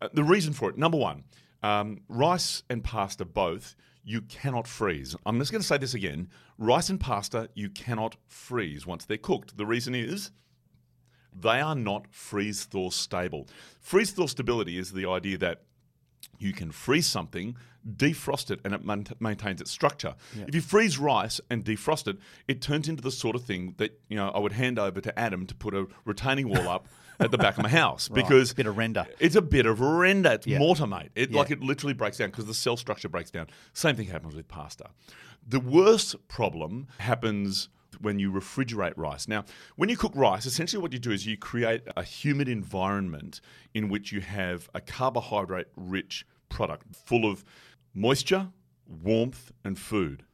Uh, 0.00 0.08
the 0.14 0.24
reason 0.24 0.52
for 0.54 0.70
it, 0.70 0.78
number 0.78 0.96
one, 0.98 1.24
um, 1.62 2.00
rice 2.08 2.62
and 2.70 2.82
pasta 2.82 3.24
both 3.24 3.76
you 4.06 4.20
cannot 4.22 4.66
freeze. 4.66 5.16
I'm 5.24 5.38
just 5.38 5.50
going 5.50 5.62
to 5.62 5.66
say 5.66 5.78
this 5.78 5.94
again: 5.94 6.28
rice 6.58 6.88
and 6.88 6.98
pasta 7.00 7.50
you 7.54 7.68
cannot 7.70 8.16
freeze 8.26 8.86
once 8.86 9.04
they're 9.04 9.16
cooked. 9.18 9.56
The 9.56 9.66
reason 9.66 9.94
is 9.94 10.30
they 11.38 11.60
are 11.60 11.74
not 11.74 12.06
freeze 12.10 12.64
thaw 12.64 12.90
stable. 12.90 13.48
Freeze 13.80 14.12
thaw 14.12 14.26
stability 14.26 14.78
is 14.78 14.92
the 14.92 15.06
idea 15.08 15.36
that 15.38 15.62
you 16.44 16.52
can 16.52 16.70
freeze 16.70 17.06
something, 17.06 17.56
defrost 17.96 18.50
it, 18.50 18.60
and 18.64 18.72
it 18.74 18.84
main- 18.84 19.06
maintains 19.20 19.60
its 19.60 19.70
structure. 19.70 20.14
If 20.46 20.54
you 20.54 20.60
freeze 20.60 20.98
rice 20.98 21.40
and 21.50 21.64
defrost 21.64 22.06
it, 22.08 22.18
it 22.48 22.60
turns 22.62 22.88
into 22.88 23.02
the 23.02 23.10
sort 23.10 23.34
of 23.36 23.44
thing 23.44 23.74
that 23.78 24.00
you 24.08 24.16
know 24.16 24.28
I 24.30 24.38
would 24.38 24.52
hand 24.52 24.78
over 24.78 25.00
to 25.00 25.18
Adam 25.18 25.46
to 25.46 25.54
put 25.54 25.74
a 25.74 25.86
retaining 26.04 26.48
wall 26.48 26.68
up 26.68 26.86
at 27.20 27.30
the 27.30 27.38
back 27.38 27.56
of 27.56 27.62
my 27.62 27.68
house 27.84 28.08
because 28.08 28.50
it's 28.50 28.52
a 28.52 28.56
Bit 28.56 28.66
of 28.66 28.76
render. 28.76 29.06
It's 29.20 29.36
a 29.36 29.42
bit 29.42 29.66
of 29.66 29.80
render. 29.80 30.32
It's 30.32 30.46
Yeah. 30.46 30.58
mortar, 30.58 30.86
mate. 30.86 31.10
It 31.14 31.30
Yeah. 31.30 31.38
like 31.38 31.50
it 31.50 31.60
literally 31.60 31.94
breaks 31.94 32.18
down 32.18 32.30
because 32.30 32.46
the 32.46 32.54
cell 32.54 32.76
structure 32.76 33.08
breaks 33.08 33.30
down. 33.30 33.46
Same 33.72 33.96
thing 33.96 34.06
happens 34.08 34.34
with 34.34 34.48
pasta. 34.48 34.90
The 35.46 35.60
worst 35.60 36.16
problem 36.28 36.88
happens 36.98 37.68
when 38.00 38.18
you 38.18 38.32
refrigerate 38.32 38.94
rice. 38.96 39.28
Now, 39.28 39.44
when 39.76 39.88
you 39.88 39.96
cook 39.96 40.10
rice, 40.16 40.46
essentially 40.46 40.82
what 40.82 40.92
you 40.92 40.98
do 40.98 41.12
is 41.12 41.26
you 41.26 41.36
create 41.36 41.82
a 41.96 42.02
humid 42.02 42.48
environment 42.48 43.40
in 43.72 43.88
which 43.88 44.10
you 44.10 44.20
have 44.20 44.68
a 44.74 44.80
carbohydrate 44.80 45.68
rich 45.76 46.26
product 46.54 46.94
full 46.94 47.28
of 47.30 47.44
moisture, 47.92 48.48
warmth, 48.86 49.52
and 49.64 49.78
food. 49.78 50.24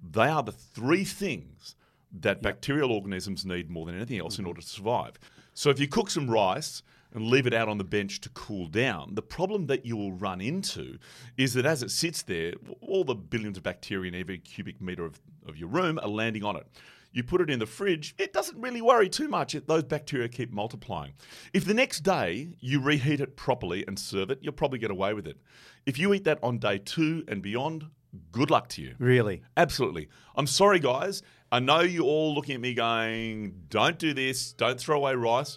They 0.00 0.28
are 0.28 0.42
the 0.42 0.52
three 0.52 1.04
things 1.04 1.74
that 2.20 2.42
bacterial 2.42 2.92
organisms 2.92 3.44
need 3.44 3.68
more 3.68 3.84
than 3.86 3.96
anything 3.96 4.20
else 4.20 4.38
in 4.38 4.42
mm-hmm. 4.42 4.50
order 4.50 4.60
to 4.60 4.66
survive. 4.66 5.18
So 5.52 5.70
if 5.70 5.80
you 5.80 5.88
cook 5.88 6.10
some 6.10 6.30
rice 6.30 6.82
and 7.12 7.26
leave 7.26 7.46
it 7.46 7.54
out 7.54 7.68
on 7.68 7.78
the 7.78 7.84
bench 7.84 8.20
to 8.20 8.28
cool 8.30 8.68
down, 8.68 9.14
the 9.14 9.22
problem 9.22 9.66
that 9.66 9.84
you 9.84 9.96
will 9.96 10.12
run 10.12 10.40
into 10.40 10.98
is 11.36 11.54
that 11.54 11.66
as 11.66 11.82
it 11.82 11.90
sits 11.90 12.22
there, 12.22 12.52
all 12.80 13.04
the 13.04 13.14
billions 13.14 13.56
of 13.56 13.64
bacteria 13.64 14.08
in 14.08 14.20
every 14.20 14.38
cubic 14.38 14.80
meter 14.80 15.04
of, 15.04 15.20
of 15.46 15.56
your 15.56 15.68
room 15.68 15.98
are 16.02 16.08
landing 16.08 16.44
on 16.44 16.56
it. 16.56 16.66
You 17.14 17.22
put 17.22 17.40
it 17.40 17.48
in 17.48 17.60
the 17.60 17.66
fridge, 17.66 18.14
it 18.18 18.32
doesn't 18.32 18.60
really 18.60 18.82
worry 18.82 19.08
too 19.08 19.28
much. 19.28 19.54
It, 19.54 19.68
those 19.68 19.84
bacteria 19.84 20.28
keep 20.28 20.52
multiplying. 20.52 21.14
If 21.52 21.64
the 21.64 21.72
next 21.72 22.00
day 22.00 22.56
you 22.60 22.80
reheat 22.80 23.20
it 23.20 23.36
properly 23.36 23.84
and 23.86 23.98
serve 23.98 24.30
it, 24.30 24.40
you'll 24.42 24.52
probably 24.52 24.80
get 24.80 24.90
away 24.90 25.14
with 25.14 25.26
it. 25.26 25.38
If 25.86 25.96
you 25.98 26.12
eat 26.12 26.24
that 26.24 26.40
on 26.42 26.58
day 26.58 26.78
two 26.78 27.24
and 27.28 27.40
beyond, 27.40 27.86
good 28.32 28.50
luck 28.50 28.68
to 28.70 28.82
you. 28.82 28.96
Really? 28.98 29.42
Absolutely. 29.56 30.08
I'm 30.34 30.48
sorry, 30.48 30.80
guys. 30.80 31.22
I 31.52 31.60
know 31.60 31.80
you're 31.80 32.02
all 32.02 32.34
looking 32.34 32.56
at 32.56 32.60
me 32.60 32.74
going, 32.74 33.62
don't 33.68 33.96
do 33.98 34.12
this, 34.12 34.52
don't 34.52 34.80
throw 34.80 34.96
away 34.96 35.14
rice. 35.14 35.56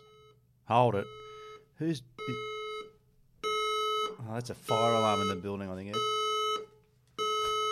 Hold 0.65 0.93
it. 0.93 1.07
Who's. 1.77 2.03
Oh, 3.43 4.33
that's 4.33 4.51
a 4.51 4.55
fire 4.55 4.93
alarm 4.93 5.21
in 5.21 5.27
the 5.27 5.35
building, 5.35 5.69
I 5.69 5.75
think. 5.75 5.95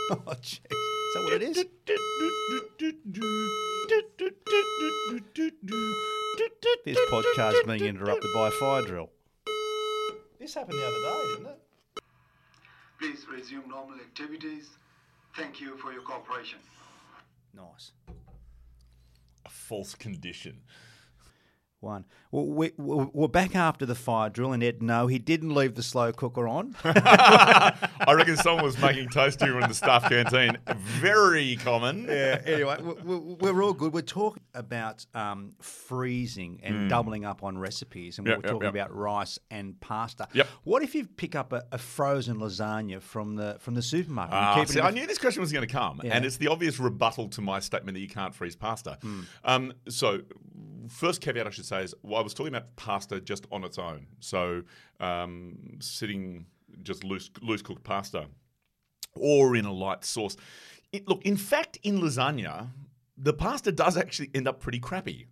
Oh, 0.08 0.18
jeez. 0.40 0.60
Is 0.70 1.14
that 1.16 1.24
what 1.24 1.34
it 1.34 1.42
is? 1.42 1.66
This 6.86 6.98
podcast 7.12 7.66
being 7.68 7.86
interrupted 7.86 8.32
by 8.34 8.48
a 8.48 8.52
fire 8.52 8.82
drill. 8.82 9.10
This 10.40 10.56
happened 10.56 10.80
the 10.80 10.86
other 10.86 11.02
day, 11.02 11.34
didn't 11.34 11.48
it? 11.48 11.60
Please 13.00 13.26
resume 13.32 13.70
normal 13.70 14.00
activities. 14.00 14.70
Thank 15.36 15.62
you 15.62 15.78
for 15.78 15.92
your 15.92 16.02
cooperation. 16.02 16.60
Nice. 17.54 17.92
A 19.46 19.50
false 19.50 19.94
condition. 19.94 20.62
One. 21.82 22.06
Well, 22.32 22.46
we, 22.48 22.72
we're 22.78 23.28
back 23.28 23.56
after 23.56 23.86
the 23.86 23.96
fire 23.96 24.30
drill, 24.30 24.54
and 24.54 24.64
Ed, 24.64 24.82
no, 24.82 25.08
he 25.08 25.20
didn't 25.20 25.54
leave 25.54 25.76
the 25.76 25.84
slow 25.84 26.12
cooker 26.12 26.48
on. 26.48 26.76
I 26.84 28.14
reckon 28.16 28.38
someone 28.38 28.64
was 28.66 28.80
making 28.80 29.10
toast 29.10 29.42
here 29.42 29.60
in 29.60 29.68
the 29.68 29.74
staff 29.76 30.10
canteen. 30.10 30.58
Very 30.76 31.58
common. 31.58 32.06
yeah. 32.06 32.42
Anyway, 32.46 32.78
we- 32.82 33.16
we- 33.18 33.36
we're 33.52 33.64
all 33.64 33.74
good. 33.74 33.94
We're 33.94 34.02
talking 34.02 34.42
about 34.54 35.06
um, 35.14 35.54
freezing 35.62 36.60
and 36.64 36.90
doubling 36.90 37.24
up 37.26 37.44
on 37.44 37.58
recipes, 37.58 38.18
and. 38.18 38.26
Yep, 38.26 38.38
we're 38.38 38.42
yep, 38.44 38.52
talking 38.52 38.66
yep. 38.66 38.74
about 38.74 38.96
rice 38.96 39.38
and 39.52 39.80
pasta. 39.80 40.28
Yep. 40.34 40.48
What 40.64 40.82
if 40.82 40.96
you 40.96 41.06
pick 41.06 41.36
up 41.36 41.54
a, 41.54 41.66
a 41.72 41.78
frozen 41.78 42.38
lasagna 42.38 43.02
from 43.02 43.36
the 43.36 43.58
from 43.60 43.76
the 43.76 43.82
supermarket? 43.82 44.34
and 44.34 44.60
keep 44.60 44.74
see, 44.74 44.82
I 44.82 44.90
knew 44.92 45.06
this 45.06 45.20
question 45.20 45.42
was 45.42 45.52
going 45.52 45.68
to 45.68 45.72
come, 45.72 46.02
Yeah. 46.04 46.16
and 46.16 46.26
it's 46.26 46.38
the 46.38 46.48
obvious 46.48 46.80
rebuttal 46.80 47.28
to 47.30 47.42
my 47.42 47.60
statement 47.60 47.96
that 47.96 48.02
you 48.02 48.10
can't 48.10 48.34
freeze 48.34 48.56
pasta. 48.56 48.98
Hmm. 49.02 49.20
Um, 49.44 49.74
so, 49.88 50.22
first 50.88 51.22
caveat 51.22 51.48
I 51.48 51.50
should 51.50 51.66
say 51.66 51.84
is 51.84 51.94
well, 52.04 52.20
I 52.20 52.24
was 52.24 52.34
talking 52.34 52.54
about 52.54 52.76
pasta 52.76 53.20
just 53.20 53.46
on 53.52 53.64
its 53.64 53.78
own. 53.78 54.08
So, 54.20 54.64
um, 55.00 55.78
sitting 55.80 56.46
just 56.84 57.04
loose 57.04 57.30
loose 57.42 57.62
cooked 57.62 57.84
pasta, 57.84 58.28
or 59.16 59.56
in 59.56 59.66
a 59.66 59.74
light 59.74 60.04
sauce. 60.04 60.38
It, 60.92 61.08
look, 61.08 61.26
in 61.26 61.38
fact, 61.38 61.78
in 61.84 62.00
lasagna, 62.00 62.70
the 63.18 63.34
pasta 63.34 63.72
does 63.72 63.98
actually 63.98 64.30
end 64.34 64.48
up 64.48 64.60
pretty 64.60 64.80
crappy. 64.80 65.28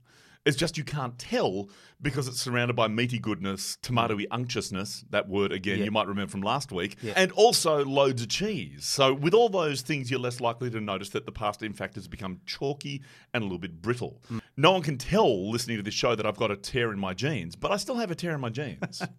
It's 0.46 0.58
just 0.58 0.78
you 0.78 0.84
can't 0.84 1.18
tell 1.18 1.70
because 2.02 2.28
it's 2.28 2.42
surrounded 2.42 2.76
by 2.76 2.90
meaty 2.90 3.18
goodness, 3.18 3.78
tomatoey 3.82 4.24
mm. 4.24 4.28
unctuousness, 4.32 5.06
that 5.10 5.30
word 5.30 5.54
again 5.54 5.80
Yeah. 5.80 5.86
you 5.86 5.92
might 5.92 6.08
remember 6.08 6.30
from 6.30 6.42
last 6.42 6.72
week, 6.72 6.98
Yeah. 7.02 7.14
and 7.16 7.32
also 7.32 7.86
loads 7.86 8.22
of 8.22 8.28
cheese. 8.28 8.86
So, 8.86 9.14
with 9.14 9.34
all 9.34 9.48
those 9.48 9.82
things, 9.82 10.12
you're 10.12 10.20
less 10.20 10.42
likely 10.42 10.70
to 10.72 10.82
notice 10.82 11.10
that 11.10 11.26
the 11.26 11.32
pasta, 11.32 11.66
in 11.66 11.74
fact, 11.74 11.96
has 11.96 12.10
become 12.10 12.42
chalky 12.46 13.02
and 13.34 13.42
a 13.42 13.46
little 13.46 13.58
bit 13.60 13.82
brittle. 13.82 14.22
Mm. 14.30 14.42
No 14.58 14.72
one 14.74 14.82
can 14.82 14.98
tell 14.98 15.50
listening 15.50 15.78
to 15.78 15.84
this 15.84 15.94
show 15.94 16.14
that 16.16 16.26
I've 16.26 16.38
got 16.38 16.52
a 16.52 16.58
tear 16.58 16.92
in 16.92 17.00
my 17.00 17.14
jeans, 17.14 17.56
but 17.56 17.72
I 17.72 17.78
still 17.78 17.96
have 17.96 18.12
a 18.12 18.16
tear 18.16 18.34
in 18.36 18.42
my 18.42 18.50
jeans. 18.50 19.02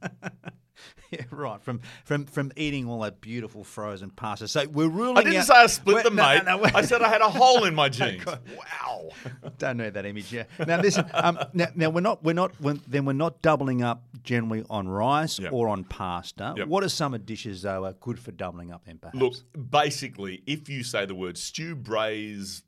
Yeah, 1.10 1.20
right. 1.30 1.62
From 1.62 1.80
from 2.04 2.24
from 2.26 2.50
eating 2.56 2.88
all 2.88 3.00
that 3.02 3.20
beautiful 3.20 3.62
frozen 3.62 4.10
pasta. 4.10 4.48
So 4.48 4.66
we're 4.66 4.88
ruling. 4.88 5.16
I 5.18 5.22
didn't 5.22 5.38
out- 5.40 5.46
say 5.46 5.54
I 5.54 5.66
split 5.66 6.02
them, 6.04 6.16
no, 6.16 6.24
mate. 6.26 6.44
no, 6.44 6.56
no. 6.56 6.70
I 6.74 6.82
said 6.82 7.02
I 7.02 7.08
had 7.08 7.20
a 7.20 7.28
hole 7.28 7.64
in 7.64 7.74
my 7.74 7.88
jeans. 7.90 8.24
wow. 8.26 9.10
Don't 9.58 9.76
know 9.76 9.90
that 9.90 10.04
image. 10.06 10.32
Yeah. 10.32 10.44
Now 10.66 10.80
listen. 10.80 11.04
Um, 11.14 11.38
now, 11.52 11.66
now 11.76 11.90
we're 11.90 12.00
not. 12.00 12.24
We're 12.24 12.32
not. 12.32 12.52
We're, 12.60 12.74
then 12.88 13.04
we're 13.04 13.12
not 13.12 13.42
doubling 13.42 13.82
up 13.82 14.02
generally 14.24 14.64
on 14.68 14.88
rice 14.88 15.38
Yep. 15.38 15.52
or 15.52 15.68
on 15.68 15.84
pasta. 15.84 16.54
Yep. 16.56 16.66
What 16.66 16.82
are 16.82 16.88
some 16.88 17.14
of 17.14 17.24
dishes 17.24 17.62
though 17.62 17.84
are 17.84 17.92
good 17.92 18.18
for 18.18 18.32
doubling 18.32 18.72
up? 18.72 18.84
Then 18.86 18.98
perhaps. 18.98 19.16
Look, 19.16 19.34
basically, 19.70 20.42
if 20.46 20.68
you 20.68 20.82
say 20.82 21.06
the 21.06 21.14
word 21.14 21.38
stew, 21.38 21.76
braise, 21.76 22.62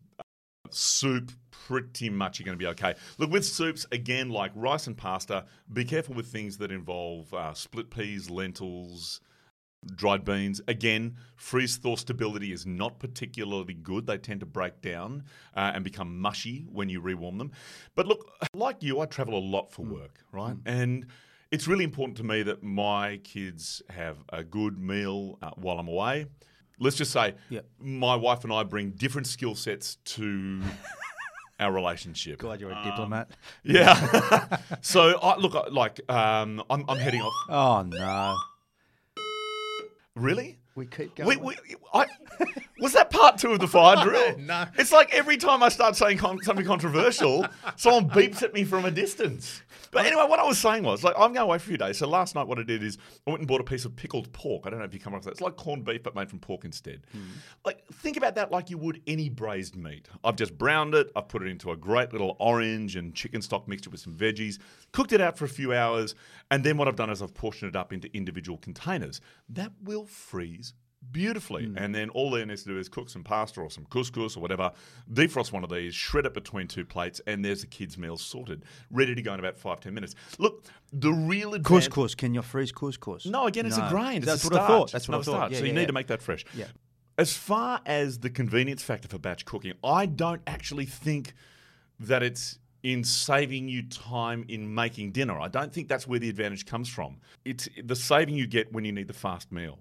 soup, 0.74 1.32
pretty 1.50 2.10
much 2.10 2.38
you're 2.38 2.44
going 2.44 2.58
to 2.58 2.62
be 2.62 2.68
okay. 2.68 2.94
Look, 3.18 3.30
with 3.30 3.44
soups, 3.44 3.86
again, 3.92 4.30
like 4.30 4.52
rice 4.54 4.86
and 4.86 4.96
pasta, 4.96 5.44
be 5.72 5.84
careful 5.84 6.14
with 6.14 6.26
things 6.26 6.58
that 6.58 6.70
involve 6.70 7.32
uh, 7.34 7.54
split 7.54 7.90
peas, 7.90 8.30
lentils, 8.30 9.20
dried 9.94 10.24
beans. 10.24 10.60
Again, 10.68 11.16
freeze 11.36 11.76
thaw 11.76 11.96
stability 11.96 12.52
is 12.52 12.66
not 12.66 12.98
particularly 12.98 13.74
good. 13.74 14.06
They 14.06 14.18
tend 14.18 14.40
to 14.40 14.46
break 14.46 14.80
down 14.80 15.24
uh, 15.54 15.72
and 15.74 15.84
become 15.84 16.20
mushy 16.20 16.66
when 16.70 16.88
you 16.88 17.00
rewarm 17.00 17.38
them. 17.38 17.52
But 17.94 18.06
look, 18.06 18.30
like 18.54 18.82
you, 18.82 19.00
I 19.00 19.06
travel 19.06 19.38
a 19.38 19.40
lot 19.40 19.72
for 19.72 19.82
work, 19.82 20.20
right? 20.32 20.56
And 20.64 21.06
it's 21.50 21.68
really 21.68 21.84
important 21.84 22.16
to 22.18 22.24
me 22.24 22.42
that 22.42 22.62
my 22.62 23.18
kids 23.18 23.82
have 23.90 24.18
a 24.30 24.42
good 24.42 24.78
meal 24.78 25.38
uh, 25.42 25.50
while 25.56 25.78
I'm 25.78 25.88
away. 25.88 26.26
Let's 26.78 26.96
just 26.96 27.10
say 27.12 27.34
Yep. 27.50 27.66
my 27.78 28.16
wife 28.16 28.44
and 28.44 28.52
I 28.52 28.62
bring 28.64 28.90
different 28.90 29.26
skill 29.26 29.54
sets 29.54 29.96
to 30.16 30.60
our 31.60 31.72
relationship. 31.72 32.38
God, 32.38 32.60
you're 32.60 32.70
a 32.70 32.82
diplomat. 32.84 33.30
Yeah. 33.62 34.58
so 34.82 35.18
I 35.20 35.36
look 35.36 35.54
like 35.72 36.00
um, 36.10 36.62
I'm, 36.68 36.84
I'm 36.88 36.98
heading 36.98 37.22
off. 37.22 37.34
Oh 37.48 37.82
no. 37.82 38.36
Really? 40.14 40.58
We 40.74 40.86
keep 40.86 41.14
going. 41.14 41.40
We, 41.40 41.56
we, 41.68 41.76
I, 41.94 42.06
was 42.78 42.92
that 42.92 43.10
part 43.10 43.38
two 43.38 43.52
of 43.52 43.60
the 43.60 43.68
fire 43.68 43.96
drill? 44.04 44.38
No. 44.38 44.66
It's 44.78 44.92
like 44.92 45.12
every 45.14 45.36
time 45.36 45.62
I 45.62 45.68
start 45.68 45.96
saying 45.96 46.18
con- 46.18 46.42
something 46.42 46.66
controversial, 46.66 47.46
someone 47.76 48.08
beeps 48.08 48.42
at 48.42 48.52
me 48.52 48.64
from 48.64 48.84
a 48.84 48.90
distance. 48.90 49.62
But 49.90 50.04
anyway, 50.04 50.24
what 50.28 50.38
I 50.38 50.44
was 50.44 50.58
saying 50.58 50.82
was, 50.82 51.02
like, 51.02 51.14
I'm 51.16 51.32
going 51.32 51.48
away 51.48 51.58
for 51.58 51.64
a 51.64 51.68
few 51.68 51.78
days. 51.78 51.98
So 51.98 52.08
last 52.08 52.34
night, 52.34 52.46
what 52.46 52.58
I 52.58 52.64
did 52.64 52.82
is 52.82 52.98
I 53.26 53.30
went 53.30 53.40
and 53.40 53.48
bought 53.48 53.60
a 53.60 53.64
piece 53.64 53.84
of 53.84 53.96
pickled 53.96 54.30
pork. 54.32 54.64
I 54.66 54.70
don't 54.70 54.78
know 54.78 54.84
if 54.84 54.92
you 54.92 55.00
come 55.00 55.14
across 55.14 55.24
that. 55.24 55.30
It's 55.30 55.40
like 55.40 55.56
corned 55.56 55.84
beef, 55.84 56.02
but 56.02 56.14
made 56.14 56.28
from 56.28 56.38
pork 56.38 56.64
instead. 56.64 57.02
Hmm. 57.12 57.20
Like, 57.64 57.86
think 57.94 58.16
about 58.16 58.34
that 58.34 58.50
like 58.50 58.68
you 58.68 58.78
would 58.78 59.00
any 59.06 59.30
braised 59.30 59.76
meat. 59.76 60.08
I've 60.22 60.36
just 60.36 60.58
browned 60.58 60.94
it. 60.94 61.10
I've 61.16 61.28
put 61.28 61.42
it 61.42 61.48
into 61.48 61.70
a 61.70 61.76
great 61.76 62.12
little 62.12 62.36
orange 62.40 62.96
and 62.96 63.14
chicken 63.14 63.40
stock 63.40 63.66
mixture 63.68 63.90
with 63.90 64.00
some 64.00 64.14
veggies, 64.14 64.58
cooked 64.92 65.12
it 65.12 65.20
out 65.20 65.38
for 65.38 65.46
a 65.46 65.48
few 65.48 65.72
hours, 65.72 66.14
and 66.50 66.62
then 66.62 66.76
what 66.76 66.88
I've 66.88 66.96
done 66.96 67.10
is 67.10 67.22
I've 67.22 67.34
portioned 67.34 67.70
it 67.70 67.76
up 67.76 67.92
into 67.92 68.14
individual 68.14 68.58
containers. 68.58 69.20
That 69.48 69.72
will 69.82 70.04
freeze 70.04 70.74
beautifully. 71.12 71.66
Hmm. 71.66 71.78
And 71.78 71.94
then 71.94 72.10
all 72.10 72.30
there 72.30 72.44
needs 72.46 72.62
to 72.64 72.68
do 72.68 72.78
is 72.78 72.88
cook 72.88 73.08
some 73.08 73.24
pasta 73.24 73.60
or 73.60 73.70
some 73.70 73.86
couscous 73.86 74.36
or 74.36 74.40
whatever, 74.40 74.72
defrost 75.12 75.52
one 75.52 75.64
of 75.64 75.70
these, 75.70 75.94
shred 75.94 76.26
it 76.26 76.34
between 76.34 76.68
two 76.68 76.84
plates, 76.84 77.20
and 77.26 77.44
there's 77.44 77.60
the 77.62 77.66
kids' 77.66 77.96
meal 77.96 78.16
sorted, 78.16 78.64
ready 78.90 79.14
to 79.14 79.22
go 79.22 79.32
in 79.34 79.40
about 79.40 79.56
five, 79.56 79.80
ten 79.80 79.94
minutes. 79.94 80.14
Look, 80.38 80.64
the 80.92 81.12
real 81.12 81.54
advantage. 81.54 81.90
Couscous. 81.90 82.16
Can 82.16 82.34
you 82.34 82.42
freeze 82.42 82.72
couscous? 82.72 83.26
No, 83.26 83.46
again, 83.46 83.66
it's 83.66 83.78
No. 83.78 83.86
a 83.86 83.90
grain. 83.90 84.18
It's 84.18 84.26
That's 84.26 84.44
a 84.44 84.48
what 84.48 84.60
I 84.60 84.66
thought. 84.66 84.92
That's 84.92 85.08
what 85.08 85.18
I 85.18 85.22
thought. 85.22 85.50
Yeah, 85.50 85.58
so 85.58 85.64
you 85.64 85.68
yeah, 85.68 85.74
need 85.74 85.80
yeah. 85.82 85.86
to 85.88 85.92
make 85.92 86.06
that 86.08 86.22
fresh. 86.22 86.44
Yeah. 86.54 86.66
As 87.18 87.34
far 87.34 87.80
as 87.86 88.18
the 88.18 88.28
convenience 88.28 88.82
factor 88.82 89.08
for 89.08 89.18
batch 89.18 89.44
cooking, 89.46 89.72
I 89.82 90.06
don't 90.06 90.42
actually 90.46 90.84
think 90.84 91.32
that 91.98 92.22
it's 92.22 92.58
in 92.82 93.02
saving 93.02 93.68
you 93.68 93.82
time 93.82 94.44
in 94.48 94.72
making 94.72 95.10
dinner. 95.10 95.40
I 95.40 95.48
don't 95.48 95.72
think 95.72 95.88
that's 95.88 96.06
where 96.06 96.18
the 96.18 96.28
advantage 96.28 96.66
comes 96.66 96.88
from. 96.88 97.16
It's 97.44 97.68
the 97.82 97.96
saving 97.96 98.34
you 98.36 98.46
get 98.46 98.72
when 98.72 98.84
you 98.84 98.92
need 98.92 99.08
the 99.08 99.14
fast 99.14 99.50
meal. 99.50 99.78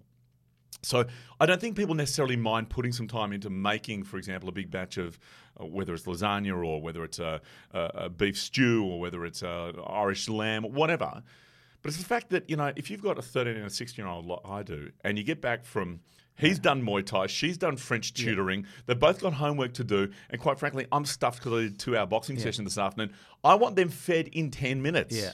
So 0.86 1.06
I 1.40 1.46
don't 1.46 1.60
think 1.60 1.76
people 1.76 1.96
necessarily 1.96 2.36
mind 2.36 2.70
putting 2.70 2.92
some 2.92 3.08
time 3.08 3.34
into 3.34 3.50
making, 3.50 4.04
for 4.04 4.18
example, 4.18 4.50
a 4.50 4.52
big 4.52 4.72
batch 4.72 4.98
of 4.98 5.20
uh, 5.60 5.66
whether 5.66 5.94
it's 5.94 6.04
lasagna 6.04 6.66
or 6.66 6.82
whether 6.82 7.04
it's 7.04 7.20
a, 7.20 7.42
a, 7.74 7.80
a 7.96 8.10
beef 8.10 8.38
stew 8.38 8.84
or 8.84 9.00
whether 9.00 9.26
it's 9.26 9.42
a 9.42 9.74
Irish 9.88 10.30
lamb, 10.30 10.64
whatever. 10.64 11.24
But 11.82 11.90
it's 11.90 11.98
the 11.98 12.06
fact 12.06 12.30
that 12.30 12.50
you 12.50 12.56
know 12.56 12.72
if 12.76 12.90
you've 12.90 13.02
got 13.02 13.20
a 13.20 13.22
13 13.22 13.56
and 13.56 13.66
a 13.66 13.70
16 13.70 14.04
year 14.04 14.12
old 14.12 14.26
like 14.26 14.40
I 14.46 14.64
do, 14.64 14.92
and 15.04 15.18
you 15.18 15.24
get 15.24 15.42
back 15.42 15.66
from 15.66 16.00
He's 16.38 16.60
done 16.60 16.86
Muay 16.86 17.06
Thai. 17.06 17.28
She's 17.28 17.58
done 17.58 17.78
French 17.78 18.14
tutoring. 18.14 18.66
They've 18.86 19.00
both 19.00 19.22
got 19.22 19.34
homework 19.34 19.74
to 19.76 19.84
do. 19.84 20.12
And 20.30 20.42
quite 20.42 20.60
frankly, 20.60 20.86
I'm 20.92 21.06
stuffed 21.06 21.40
because 21.40 21.54
I 21.54 21.62
did 21.64 21.74
a 21.76 21.78
two 21.78 21.98
hour 21.98 22.06
boxing 22.06 22.38
session 22.38 22.66
this 22.66 22.78
afternoon. 22.78 23.14
I 23.44 23.56
want 23.56 23.78
them 23.78 23.88
fed 23.90 24.28
in 24.28 24.52
10 24.52 24.82
minutes. 24.82 25.16
Yeah. 25.16 25.32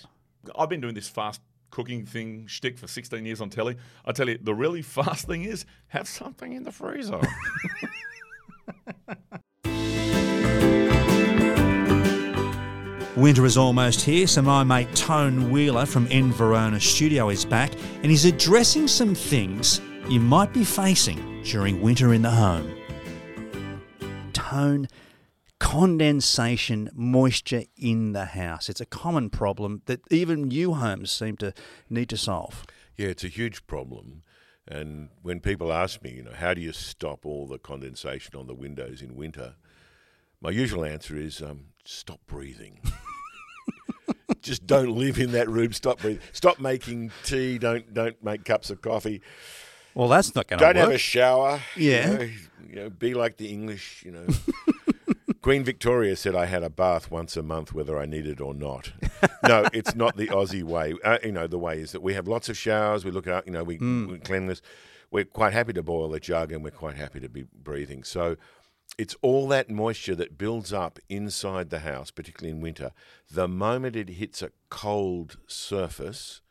I've 0.55 0.69
been 0.69 0.81
doing 0.81 0.93
this 0.93 1.07
fast 1.07 1.41
cooking 1.71 2.05
thing 2.05 2.45
shtick 2.47 2.77
for 2.77 2.87
16 2.87 3.25
years 3.25 3.41
on 3.41 3.49
telly. 3.49 3.77
I 4.05 4.11
tell 4.11 4.29
you, 4.29 4.37
the 4.41 4.53
really 4.53 4.81
fast 4.81 5.25
thing 5.27 5.43
is 5.43 5.65
have 5.87 6.07
something 6.07 6.53
in 6.53 6.63
the 6.63 6.71
freezer. 6.71 7.21
Winter 13.17 13.45
is 13.45 13.57
almost 13.57 14.01
here, 14.01 14.25
so 14.25 14.41
my 14.41 14.63
mate 14.63 14.95
Tone 14.95 15.51
Wheeler 15.51 15.85
from 15.85 16.07
Environa 16.07 16.81
Studio 16.81 17.29
is 17.29 17.43
back 17.43 17.71
and 18.01 18.05
he's 18.05 18.25
addressing 18.25 18.87
some 18.87 19.13
things 19.13 19.81
you 20.09 20.19
might 20.19 20.53
be 20.53 20.63
facing 20.63 21.43
during 21.43 21.81
winter 21.81 22.13
in 22.13 22.21
the 22.21 22.31
home. 22.31 22.73
Tone, 24.33 24.87
condensation, 25.61 26.89
moisture 26.95 27.63
in 27.77 28.13
the 28.13 28.25
house. 28.25 28.67
It's 28.67 28.81
a 28.81 28.85
common 28.85 29.29
problem 29.29 29.83
that 29.85 30.01
even 30.09 30.47
new 30.47 30.73
homes 30.73 31.11
seem 31.11 31.37
to 31.37 31.53
need 31.87 32.09
to 32.09 32.17
solve. 32.17 32.65
Yeah, 32.97 33.09
it's 33.09 33.23
a 33.23 33.27
huge 33.27 33.67
problem. 33.67 34.23
And 34.67 35.09
when 35.21 35.39
people 35.39 35.71
ask 35.71 36.01
me, 36.01 36.13
you 36.13 36.23
know, 36.23 36.33
how 36.35 36.55
do 36.55 36.61
you 36.61 36.71
stop 36.71 37.27
all 37.27 37.45
the 37.47 37.59
condensation 37.59 38.35
on 38.35 38.47
the 38.47 38.55
windows 38.55 39.03
in 39.03 39.15
winter? 39.15 39.53
My 40.41 40.49
usual 40.49 40.83
answer 40.83 41.15
is 41.15 41.43
um, 41.43 41.65
stop 41.85 42.19
breathing. 42.25 42.79
Just 44.41 44.65
don't 44.65 44.95
live 44.97 45.19
in 45.19 45.31
that 45.33 45.47
room. 45.47 45.73
Stop 45.73 45.99
breathing. 45.99 46.23
Stop 46.31 46.59
making 46.59 47.11
tea. 47.23 47.59
Don't 47.59 47.93
don't 47.93 48.21
make 48.23 48.45
cups 48.45 48.71
of 48.71 48.81
coffee. 48.81 49.21
Well, 49.93 50.07
that's 50.07 50.33
not 50.33 50.47
going 50.47 50.57
to 50.59 50.65
work. 50.65 50.73
Don't 50.73 50.81
work. 50.81 50.89
have 50.91 50.95
a 50.95 50.97
shower. 50.97 51.59
you 51.75 51.91
Yeah. 51.91 52.11
know, 52.15 52.29
you 52.67 52.75
know, 52.77 52.89
be 52.89 53.13
like 53.13 53.37
the 53.37 53.49
English. 53.49 54.01
You 54.03 54.11
know. 54.13 54.25
Queen 55.41 55.63
Victoria 55.63 56.15
said 56.15 56.35
I 56.35 56.45
had 56.45 56.61
a 56.61 56.69
bath 56.69 57.09
once 57.09 57.35
a 57.35 57.41
month, 57.41 57.73
whether 57.73 57.97
I 57.97 58.05
needed 58.05 58.33
it 58.33 58.41
or 58.41 58.53
not. 58.53 58.91
no, 59.47 59.67
it's 59.73 59.95
not 59.95 60.15
the 60.15 60.27
Aussie 60.27 60.63
way. 60.63 60.93
Uh, 61.03 61.17
you 61.23 61.31
know, 61.31 61.47
the 61.47 61.57
way 61.57 61.79
is 61.79 61.93
that 61.93 62.03
we 62.03 62.13
have 62.13 62.27
lots 62.27 62.47
of 62.47 62.57
showers. 62.57 63.03
We 63.03 63.09
look 63.09 63.27
out. 63.27 63.47
You 63.47 63.53
know, 63.53 63.63
we, 63.63 63.79
we 63.79 64.19
cleanliness. 64.19 64.61
We're 65.09 65.25
quite 65.25 65.53
happy 65.53 65.73
to 65.73 65.81
boil 65.81 66.13
a 66.13 66.19
jug, 66.19 66.51
and 66.51 66.63
we're 66.63 66.69
quite 66.69 66.95
happy 66.95 67.19
to 67.19 67.27
be 67.27 67.45
breathing. 67.53 68.03
So, 68.03 68.37
it's 68.97 69.15
all 69.21 69.47
that 69.47 69.69
moisture 69.69 70.15
that 70.15 70.37
builds 70.37 70.71
up 70.71 70.99
inside 71.09 71.69
the 71.69 71.79
house, 71.79 72.11
particularly 72.11 72.55
in 72.55 72.61
winter. 72.61 72.91
The 73.29 73.47
moment 73.47 73.95
it 73.95 74.09
hits 74.09 74.43
a 74.43 74.51
cold 74.69 75.37
surface, 75.47 76.41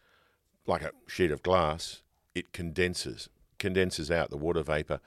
like 0.66 0.82
a 0.82 0.90
sheet 1.06 1.30
of 1.30 1.42
glass, 1.42 2.02
it 2.34 2.52
condenses, 2.52 3.28
condenses 3.58 4.10
out. 4.10 4.30
The 4.30 4.36
water 4.36 4.62
vapor 4.62 5.00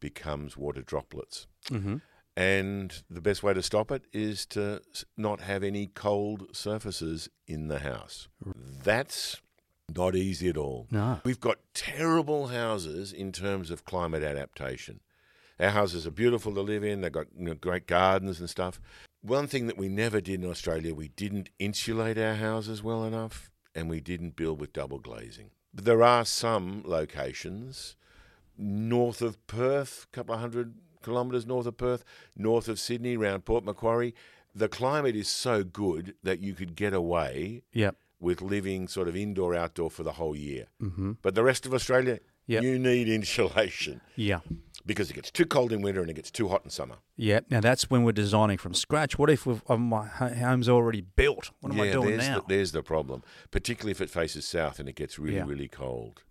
becomes 0.00 0.56
water 0.56 0.82
droplets. 0.82 1.46
Mm-hmm. 1.70 1.98
And 2.38 3.02
the 3.10 3.20
best 3.20 3.42
way 3.42 3.52
to 3.52 3.62
stop 3.64 3.90
it 3.90 4.04
is 4.12 4.46
to 4.46 4.80
not 5.16 5.40
have 5.40 5.64
any 5.64 5.88
cold 5.88 6.54
surfaces 6.54 7.28
in 7.48 7.66
the 7.66 7.80
house. 7.80 8.28
That's 8.84 9.42
not 9.92 10.14
easy 10.14 10.48
at 10.48 10.56
all. 10.56 10.86
No. 10.88 11.20
We've 11.24 11.40
got 11.40 11.58
terrible 11.74 12.46
houses 12.46 13.12
in 13.12 13.32
terms 13.32 13.72
of 13.72 13.84
climate 13.84 14.22
adaptation. 14.22 15.00
Our 15.58 15.70
houses 15.70 16.06
are 16.06 16.12
beautiful 16.12 16.54
to 16.54 16.60
live 16.60 16.84
in, 16.84 17.00
they've 17.00 17.10
got 17.10 17.26
you 17.36 17.46
know, 17.46 17.54
great 17.54 17.88
gardens 17.88 18.38
and 18.38 18.48
stuff. 18.48 18.80
One 19.20 19.48
thing 19.48 19.66
that 19.66 19.76
we 19.76 19.88
never 19.88 20.20
did 20.20 20.40
in 20.40 20.48
Australia, 20.48 20.94
we 20.94 21.08
didn't 21.08 21.50
insulate 21.58 22.18
our 22.18 22.36
houses 22.36 22.84
well 22.84 23.02
enough 23.02 23.50
and 23.74 23.90
we 23.90 24.00
didn't 24.00 24.36
build 24.36 24.60
with 24.60 24.72
double 24.72 25.00
glazing. 25.00 25.50
But 25.74 25.86
there 25.86 26.04
are 26.04 26.24
some 26.24 26.84
locations 26.86 27.96
north 28.56 29.22
of 29.22 29.44
Perth, 29.48 30.06
a 30.12 30.14
couple 30.14 30.34
of 30.34 30.40
hundred 30.40 30.74
kilometres 31.08 31.46
north 31.46 31.66
of 31.66 31.76
Perth, 31.76 32.04
north 32.36 32.68
of 32.68 32.78
Sydney, 32.78 33.16
around 33.16 33.44
Port 33.44 33.64
Macquarie. 33.64 34.14
The 34.54 34.68
climate 34.68 35.16
is 35.16 35.28
so 35.28 35.62
good 35.64 36.14
that 36.22 36.40
you 36.40 36.54
could 36.54 36.74
get 36.74 36.92
away 36.92 37.62
Yep. 37.72 37.96
with 38.20 38.42
living 38.42 38.88
sort 38.88 39.08
of 39.08 39.16
indoor 39.16 39.54
outdoor 39.54 39.90
for 39.90 40.02
the 40.02 40.12
whole 40.12 40.34
year. 40.36 40.66
Mm-hmm. 40.82 41.12
But 41.22 41.34
the 41.34 41.44
rest 41.44 41.66
of 41.66 41.72
Australia, 41.74 42.18
Yep. 42.46 42.62
you 42.62 42.78
need 42.78 43.08
insulation 43.20 44.00
Yeah. 44.16 44.40
because 44.86 45.10
it 45.10 45.14
gets 45.14 45.30
too 45.30 45.44
cold 45.46 45.70
in 45.70 45.82
winter 45.82 46.00
and 46.00 46.10
it 46.10 46.14
gets 46.14 46.30
too 46.30 46.48
hot 46.48 46.62
in 46.64 46.70
summer. 46.70 46.96
Yeah. 47.16 47.40
Now 47.50 47.60
that's 47.60 47.88
when 47.90 48.02
we're 48.04 48.12
designing 48.12 48.58
from 48.58 48.74
scratch. 48.74 49.18
What 49.18 49.30
if 49.30 49.46
we've, 49.46 49.62
uh, 49.68 49.76
my 49.76 50.06
home's 50.06 50.68
already 50.68 51.02
built? 51.02 51.50
What 51.60 51.72
am 51.72 51.80
I 51.80 51.90
doing 51.92 52.08
there's 52.16 52.28
now? 52.28 52.40
The, 52.40 52.44
there's 52.54 52.72
the 52.72 52.82
problem, 52.82 53.22
particularly 53.50 53.92
if 53.92 54.00
it 54.00 54.10
faces 54.10 54.46
south 54.48 54.80
and 54.80 54.88
it 54.88 54.96
gets 54.96 55.18
really, 55.18 55.36
Yeah. 55.36 55.44
really 55.46 55.68
cold. 55.68 56.22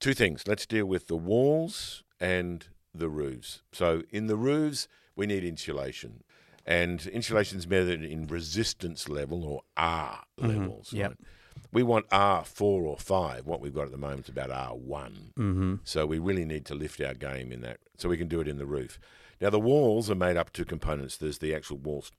Two 0.00 0.14
things. 0.14 0.44
Let's 0.48 0.66
deal 0.66 0.86
with 0.86 1.06
the 1.08 1.16
walls 1.16 2.02
and 2.18 2.66
the 2.98 3.08
roofs. 3.08 3.62
So 3.72 4.02
in 4.10 4.26
the 4.26 4.36
roofs, 4.36 4.88
we 5.14 5.26
need 5.26 5.44
insulation. 5.44 6.22
And 6.64 7.06
insulation 7.06 7.58
is 7.58 7.66
measured 7.66 8.02
in 8.02 8.26
resistance 8.26 9.08
level 9.08 9.44
or 9.44 9.62
R 9.76 10.24
levels. 10.36 10.88
Mm-hmm. 10.88 10.96
Yep. 10.96 11.08
right? 11.10 11.18
We 11.72 11.82
want 11.82 12.08
R4 12.10 12.60
or 12.60 12.96
5. 12.98 13.46
What 13.46 13.60
we've 13.60 13.74
got 13.74 13.84
at 13.86 13.92
the 13.92 13.98
moment 13.98 14.24
is 14.24 14.28
about 14.30 14.50
R1. 14.50 15.10
mm-hmm. 15.38 15.74
So 15.84 16.06
we 16.06 16.18
really 16.18 16.44
need 16.44 16.64
to 16.66 16.74
lift 16.74 17.00
our 17.00 17.14
game 17.14 17.52
in 17.52 17.60
that, 17.62 17.78
so 17.96 18.08
we 18.08 18.16
can 18.16 18.28
do 18.28 18.40
it 18.40 18.48
in 18.48 18.58
the 18.58 18.66
roof. 18.66 18.98
Now 19.40 19.50
the 19.50 19.60
walls 19.60 20.10
are 20.10 20.14
made 20.14 20.36
up 20.36 20.48
of 20.48 20.52
two 20.52 20.64
components. 20.64 21.16
There's 21.16 21.38
the 21.38 21.54
actual 21.54 21.76
walls, 21.76 22.12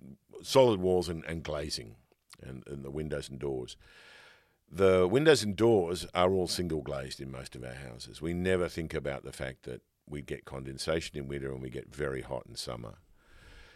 solid 0.44 0.80
walls, 0.80 1.10
and, 1.10 1.24
and 1.26 1.44
glazing, 1.44 1.96
and, 2.42 2.64
and 2.68 2.86
the 2.86 2.92
windows 2.92 3.30
and 3.30 3.40
doors. 3.40 3.76
The 4.70 5.08
windows 5.08 5.44
and 5.44 5.56
doors 5.56 6.06
are 6.14 6.32
all 6.32 6.48
single 6.48 6.82
glazed 6.82 7.22
in 7.22 7.32
most 7.32 7.56
of 7.56 7.64
our 7.64 7.74
houses. 7.74 8.22
We 8.22 8.34
never 8.34 8.68
think 8.68 8.94
about 8.94 9.24
the 9.24 9.32
fact 9.32 9.64
that 9.64 9.82
we 10.10 10.22
get 10.22 10.46
condensation 10.46 11.18
in 11.18 11.28
winter 11.28 11.52
and 11.52 11.62
we 11.62 11.70
get 11.70 11.94
very 11.94 12.22
hot 12.22 12.44
in 12.48 12.56
summer. 12.56 12.96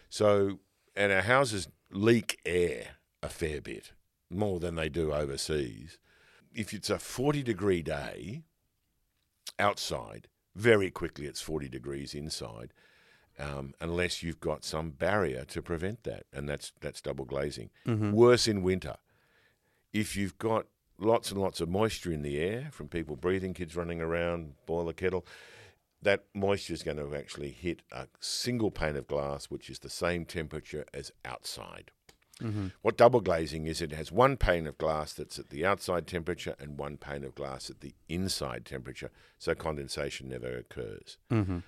So, 0.08 0.60
and 0.96 1.12
our 1.12 1.22
houses 1.22 1.68
leak 1.90 2.40
air 2.44 2.96
a 3.22 3.28
fair 3.28 3.60
bit, 3.60 3.92
more 4.28 4.58
than 4.58 4.74
they 4.74 4.88
do 4.88 5.12
overseas. 5.12 5.98
If 6.52 6.74
it's 6.74 6.90
a 6.90 6.98
40 6.98 7.42
degree 7.42 7.82
day 7.82 8.42
outside, 9.58 10.28
very 10.54 10.90
quickly 10.90 11.26
it's 11.26 11.40
40 11.40 11.68
degrees 11.68 12.14
inside, 12.14 12.72
um, 13.38 13.74
unless 13.80 14.22
you've 14.22 14.40
got 14.40 14.64
some 14.64 14.90
barrier 14.90 15.44
to 15.46 15.62
prevent 15.62 16.02
that, 16.04 16.24
and 16.32 16.48
that's, 16.48 16.72
that's 16.80 17.00
double 17.00 17.24
glazing. 17.24 17.70
Mm-hmm. 17.86 18.12
Worse 18.12 18.48
in 18.48 18.62
winter. 18.62 18.96
If 19.92 20.16
you've 20.16 20.38
got 20.38 20.66
lots 20.98 21.30
and 21.30 21.40
lots 21.40 21.60
of 21.60 21.68
moisture 21.68 22.12
in 22.12 22.22
the 22.22 22.38
air 22.38 22.68
from 22.72 22.88
people 22.88 23.16
breathing, 23.16 23.54
kids 23.54 23.76
running 23.76 24.00
around, 24.00 24.54
boil 24.66 24.86
the 24.86 24.92
kettle, 24.92 25.26
that 26.02 26.24
moisture 26.34 26.74
is 26.74 26.82
going 26.82 26.96
to 26.96 27.14
actually 27.14 27.50
hit 27.50 27.82
a 27.92 28.08
single 28.20 28.70
pane 28.70 28.96
of 28.96 29.06
glass, 29.06 29.46
which 29.46 29.70
is 29.70 29.78
the 29.78 29.88
same 29.88 30.24
temperature 30.24 30.84
as 30.92 31.12
outside. 31.24 31.90
Mm-hmm. 32.40 32.68
What 32.82 32.96
double 32.96 33.20
glazing 33.20 33.66
is, 33.66 33.80
it 33.80 33.92
has 33.92 34.10
one 34.10 34.36
pane 34.36 34.66
of 34.66 34.78
glass 34.78 35.12
that's 35.12 35.38
at 35.38 35.50
the 35.50 35.64
outside 35.64 36.06
temperature 36.06 36.56
and 36.58 36.76
one 36.78 36.96
pane 36.96 37.24
of 37.24 37.34
glass 37.34 37.70
at 37.70 37.80
the 37.80 37.94
inside 38.08 38.64
temperature, 38.64 39.10
so 39.38 39.54
condensation 39.54 40.28
never 40.28 40.56
occurs. 40.56 41.18
Mm-hmm. 41.30 41.58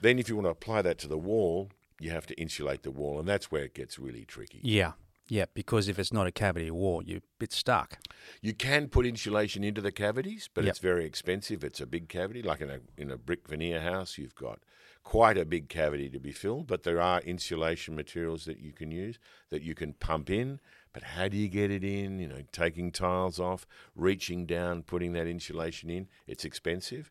Then, 0.00 0.18
if 0.18 0.28
you 0.28 0.36
want 0.36 0.46
to 0.46 0.50
apply 0.50 0.82
that 0.82 0.98
to 0.98 1.08
the 1.08 1.18
wall, 1.18 1.70
you 2.00 2.10
have 2.10 2.26
to 2.26 2.40
insulate 2.40 2.82
the 2.82 2.90
wall, 2.90 3.18
and 3.18 3.28
that's 3.28 3.50
where 3.50 3.64
it 3.64 3.74
gets 3.74 3.98
really 3.98 4.24
tricky. 4.24 4.60
Yeah. 4.62 4.92
Yeah. 5.28 5.44
Because 5.54 5.88
if 5.88 5.98
it's 5.98 6.12
not 6.12 6.26
a 6.26 6.32
cavity 6.32 6.70
wall, 6.70 7.02
you're 7.04 7.18
a 7.18 7.22
bit 7.38 7.52
stuck. 7.52 7.98
You 8.40 8.54
can 8.54 8.88
put 8.88 9.06
insulation 9.06 9.62
into 9.64 9.80
the 9.80 9.92
cavities, 9.92 10.48
but 10.52 10.64
Yep. 10.64 10.70
it's 10.70 10.78
very 10.78 11.04
expensive. 11.04 11.62
It's 11.62 11.80
a 11.80 11.86
big 11.86 12.08
cavity, 12.08 12.42
like 12.42 12.60
in 12.60 12.70
a 12.70 12.80
in 12.96 13.10
a 13.10 13.16
brick 13.16 13.46
veneer 13.48 13.80
house. 13.80 14.18
You've 14.18 14.34
got 14.34 14.60
quite 15.04 15.38
a 15.38 15.44
big 15.44 15.68
cavity 15.68 16.10
to 16.10 16.18
be 16.20 16.32
filled, 16.32 16.66
but 16.66 16.82
there 16.82 17.00
are 17.00 17.20
insulation 17.22 17.94
materials 17.94 18.44
that 18.44 18.58
you 18.58 18.72
can 18.72 18.90
use 18.90 19.18
that 19.50 19.62
you 19.62 19.74
can 19.74 19.92
pump 19.94 20.28
in. 20.28 20.60
But 20.92 21.02
how 21.02 21.28
do 21.28 21.36
you 21.36 21.48
get 21.48 21.70
it 21.70 21.84
in? 21.84 22.18
You 22.18 22.28
know, 22.28 22.42
taking 22.52 22.90
tiles 22.92 23.38
off, 23.38 23.66
reaching 23.94 24.46
down, 24.46 24.82
putting 24.82 25.12
that 25.12 25.26
insulation 25.26 25.88
in. 25.90 26.08
It's 26.26 26.44
expensive. 26.44 27.10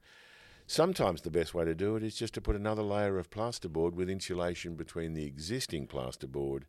Sometimes 0.68 1.22
the 1.22 1.32
best 1.32 1.54
way 1.54 1.64
to 1.64 1.74
do 1.74 1.96
it 1.96 2.04
is 2.04 2.16
just 2.16 2.34
to 2.34 2.42
put 2.42 2.56
another 2.56 2.84
layer 2.84 3.18
of 3.18 3.30
plasterboard 3.30 3.94
with 3.94 4.10
insulation 4.10 4.76
between 4.76 5.14
the 5.14 5.26
existing 5.26 5.88
plasterboard 5.88 6.64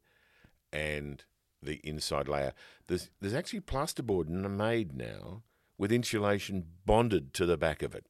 and 0.72 1.24
the 1.62 1.80
inside 1.84 2.28
layer. 2.28 2.52
There's 2.86 3.10
there's 3.20 3.34
actually 3.34 3.60
plasterboard 3.60 4.28
made 4.28 4.96
now 4.96 5.42
with 5.76 5.92
insulation 5.92 6.64
bonded 6.86 7.32
to 7.34 7.46
the 7.46 7.56
back 7.56 7.82
of 7.82 7.94
it. 7.94 8.06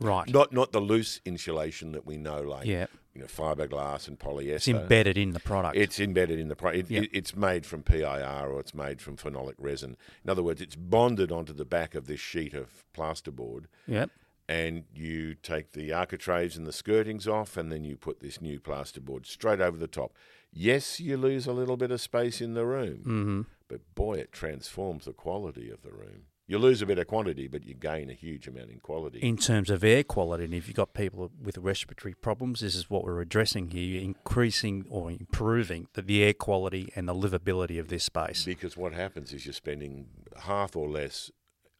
Right. 0.00 0.28
Not 0.28 0.52
not 0.52 0.72
the 0.72 0.80
loose 0.80 1.20
insulation 1.24 1.92
that 1.92 2.06
we 2.06 2.16
know, 2.16 2.40
like 2.40 2.66
Yeah. 2.66 2.86
you 3.14 3.20
know 3.20 3.26
fiberglass 3.26 4.08
and 4.08 4.18
polyester. 4.18 4.54
It's 4.56 4.68
embedded 4.68 5.18
in 5.18 5.32
the 5.32 5.40
product. 5.40 5.76
It's 5.76 6.00
embedded 6.00 6.38
in 6.38 6.48
the 6.48 6.56
product. 6.56 6.90
It, 6.90 6.94
Yeah. 6.94 7.00
it- 7.02 7.10
it's 7.12 7.36
made 7.36 7.66
from 7.66 7.82
PIR 7.82 8.48
or 8.50 8.60
it's 8.60 8.74
made 8.74 9.00
from 9.02 9.16
phenolic 9.16 9.54
resin. 9.58 9.96
In 10.24 10.30
other 10.30 10.42
words, 10.42 10.60
it's 10.62 10.76
bonded 10.76 11.30
onto 11.30 11.52
the 11.52 11.66
back 11.66 11.94
of 11.94 12.06
this 12.06 12.20
sheet 12.20 12.54
of 12.54 12.84
plasterboard 12.94 13.64
Yep. 13.86 14.10
and 14.48 14.84
you 14.94 15.34
take 15.34 15.72
the 15.72 15.92
architraves 15.92 16.56
and 16.56 16.66
the 16.66 16.72
skirtings 16.72 17.26
off, 17.28 17.56
and 17.58 17.70
then 17.70 17.84
you 17.84 17.96
put 17.96 18.20
this 18.20 18.40
new 18.40 18.58
plasterboard 18.58 19.26
straight 19.26 19.60
over 19.60 19.76
the 19.76 19.86
top. 19.86 20.14
Yes, 20.52 20.98
you 21.00 21.16
lose 21.16 21.46
a 21.46 21.52
little 21.52 21.76
bit 21.76 21.90
of 21.90 22.00
space 22.00 22.40
in 22.40 22.54
the 22.54 22.66
room, 22.66 22.98
Mm-hmm. 22.98 23.40
but 23.68 23.80
boy, 23.94 24.14
it 24.18 24.32
transforms 24.32 25.04
the 25.04 25.12
quality 25.12 25.70
of 25.70 25.82
the 25.82 25.92
room. 25.92 26.24
You 26.48 26.58
lose 26.58 26.82
a 26.82 26.86
bit 26.86 26.98
of 26.98 27.06
quantity, 27.06 27.46
but 27.46 27.64
you 27.64 27.74
gain 27.74 28.10
a 28.10 28.12
huge 28.12 28.48
amount 28.48 28.70
in 28.70 28.80
quality. 28.80 29.20
In 29.20 29.36
terms 29.36 29.70
of 29.70 29.84
air 29.84 30.02
quality, 30.02 30.42
and 30.46 30.52
if 30.52 30.66
you've 30.66 30.74
got 30.76 30.94
people 30.94 31.30
with 31.40 31.56
respiratory 31.58 32.14
problems, 32.14 32.58
this 32.58 32.74
is 32.74 32.90
what 32.90 33.04
we're 33.04 33.20
addressing 33.20 33.70
here: 33.70 33.84
You're 33.84 34.02
increasing 34.02 34.84
or 34.90 35.12
improving 35.12 35.86
the, 35.92 36.02
the 36.02 36.24
air 36.24 36.32
quality 36.34 36.92
and 36.96 37.08
the 37.08 37.14
livability 37.14 37.78
of 37.78 37.86
this 37.86 38.02
space. 38.02 38.44
because 38.44 38.76
what 38.76 38.92
happens 38.92 39.32
is 39.32 39.46
you're 39.46 39.52
spending 39.52 40.08
half 40.40 40.74
or 40.74 40.88
less 40.88 41.30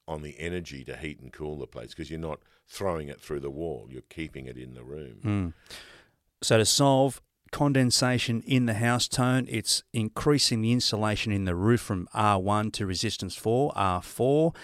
on 0.06 0.22
the 0.22 0.36
energy 0.38 0.84
to 0.84 0.96
heat 0.96 1.18
and 1.18 1.32
cool 1.32 1.58
the 1.58 1.66
place 1.66 1.88
because 1.88 2.08
you're 2.08 2.20
not 2.20 2.38
throwing 2.68 3.08
it 3.08 3.20
through 3.20 3.40
the 3.40 3.50
wall, 3.50 3.88
you're 3.90 4.02
keeping 4.02 4.46
it 4.46 4.56
in 4.56 4.74
the 4.74 4.84
room. 4.84 5.18
Mm. 5.24 5.52
So 6.42 6.58
to 6.58 6.64
solve 6.64 7.20
condensation 7.50 8.42
in 8.46 8.66
the 8.66 8.74
house 8.74 9.08
tone, 9.08 9.46
it's 9.48 9.82
increasing 9.92 10.62
the 10.62 10.72
insulation 10.72 11.32
in 11.32 11.44
the 11.44 11.54
roof 11.54 11.80
from 11.80 12.08
R1 12.14 12.72
to 12.74 12.86
resistance 12.86 13.34
4, 13.34 13.72
R4. 13.72 14.54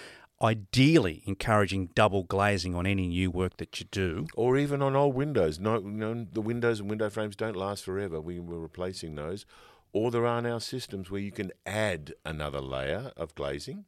Ideally, 0.42 1.22
encouraging 1.26 1.90
double 1.94 2.22
glazing 2.24 2.74
on 2.74 2.86
any 2.86 3.08
new 3.08 3.30
work 3.30 3.56
that 3.56 3.80
you 3.80 3.86
do. 3.90 4.26
Or 4.34 4.58
even 4.58 4.82
on 4.82 4.94
old 4.94 5.14
windows. 5.14 5.58
No, 5.58 5.78
no, 5.78 6.26
the 6.30 6.42
windows 6.42 6.80
and 6.80 6.90
window 6.90 7.08
frames 7.08 7.36
don't 7.36 7.56
last 7.56 7.84
forever. 7.84 8.20
We 8.20 8.38
were 8.38 8.60
replacing 8.60 9.14
those. 9.14 9.46
Or 9.92 10.10
there 10.10 10.26
are 10.26 10.42
now 10.42 10.58
systems 10.58 11.10
where 11.10 11.22
you 11.22 11.32
can 11.32 11.52
add 11.64 12.12
another 12.24 12.60
layer 12.60 13.12
of 13.16 13.34
glazing. 13.34 13.86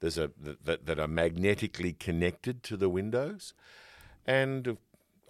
There's 0.00 0.18
a 0.18 0.30
that, 0.38 0.84
that 0.84 0.98
are 0.98 1.08
magnetically 1.08 1.94
connected 1.94 2.62
to 2.64 2.76
the 2.76 2.88
windows, 2.88 3.54
and 4.26 4.76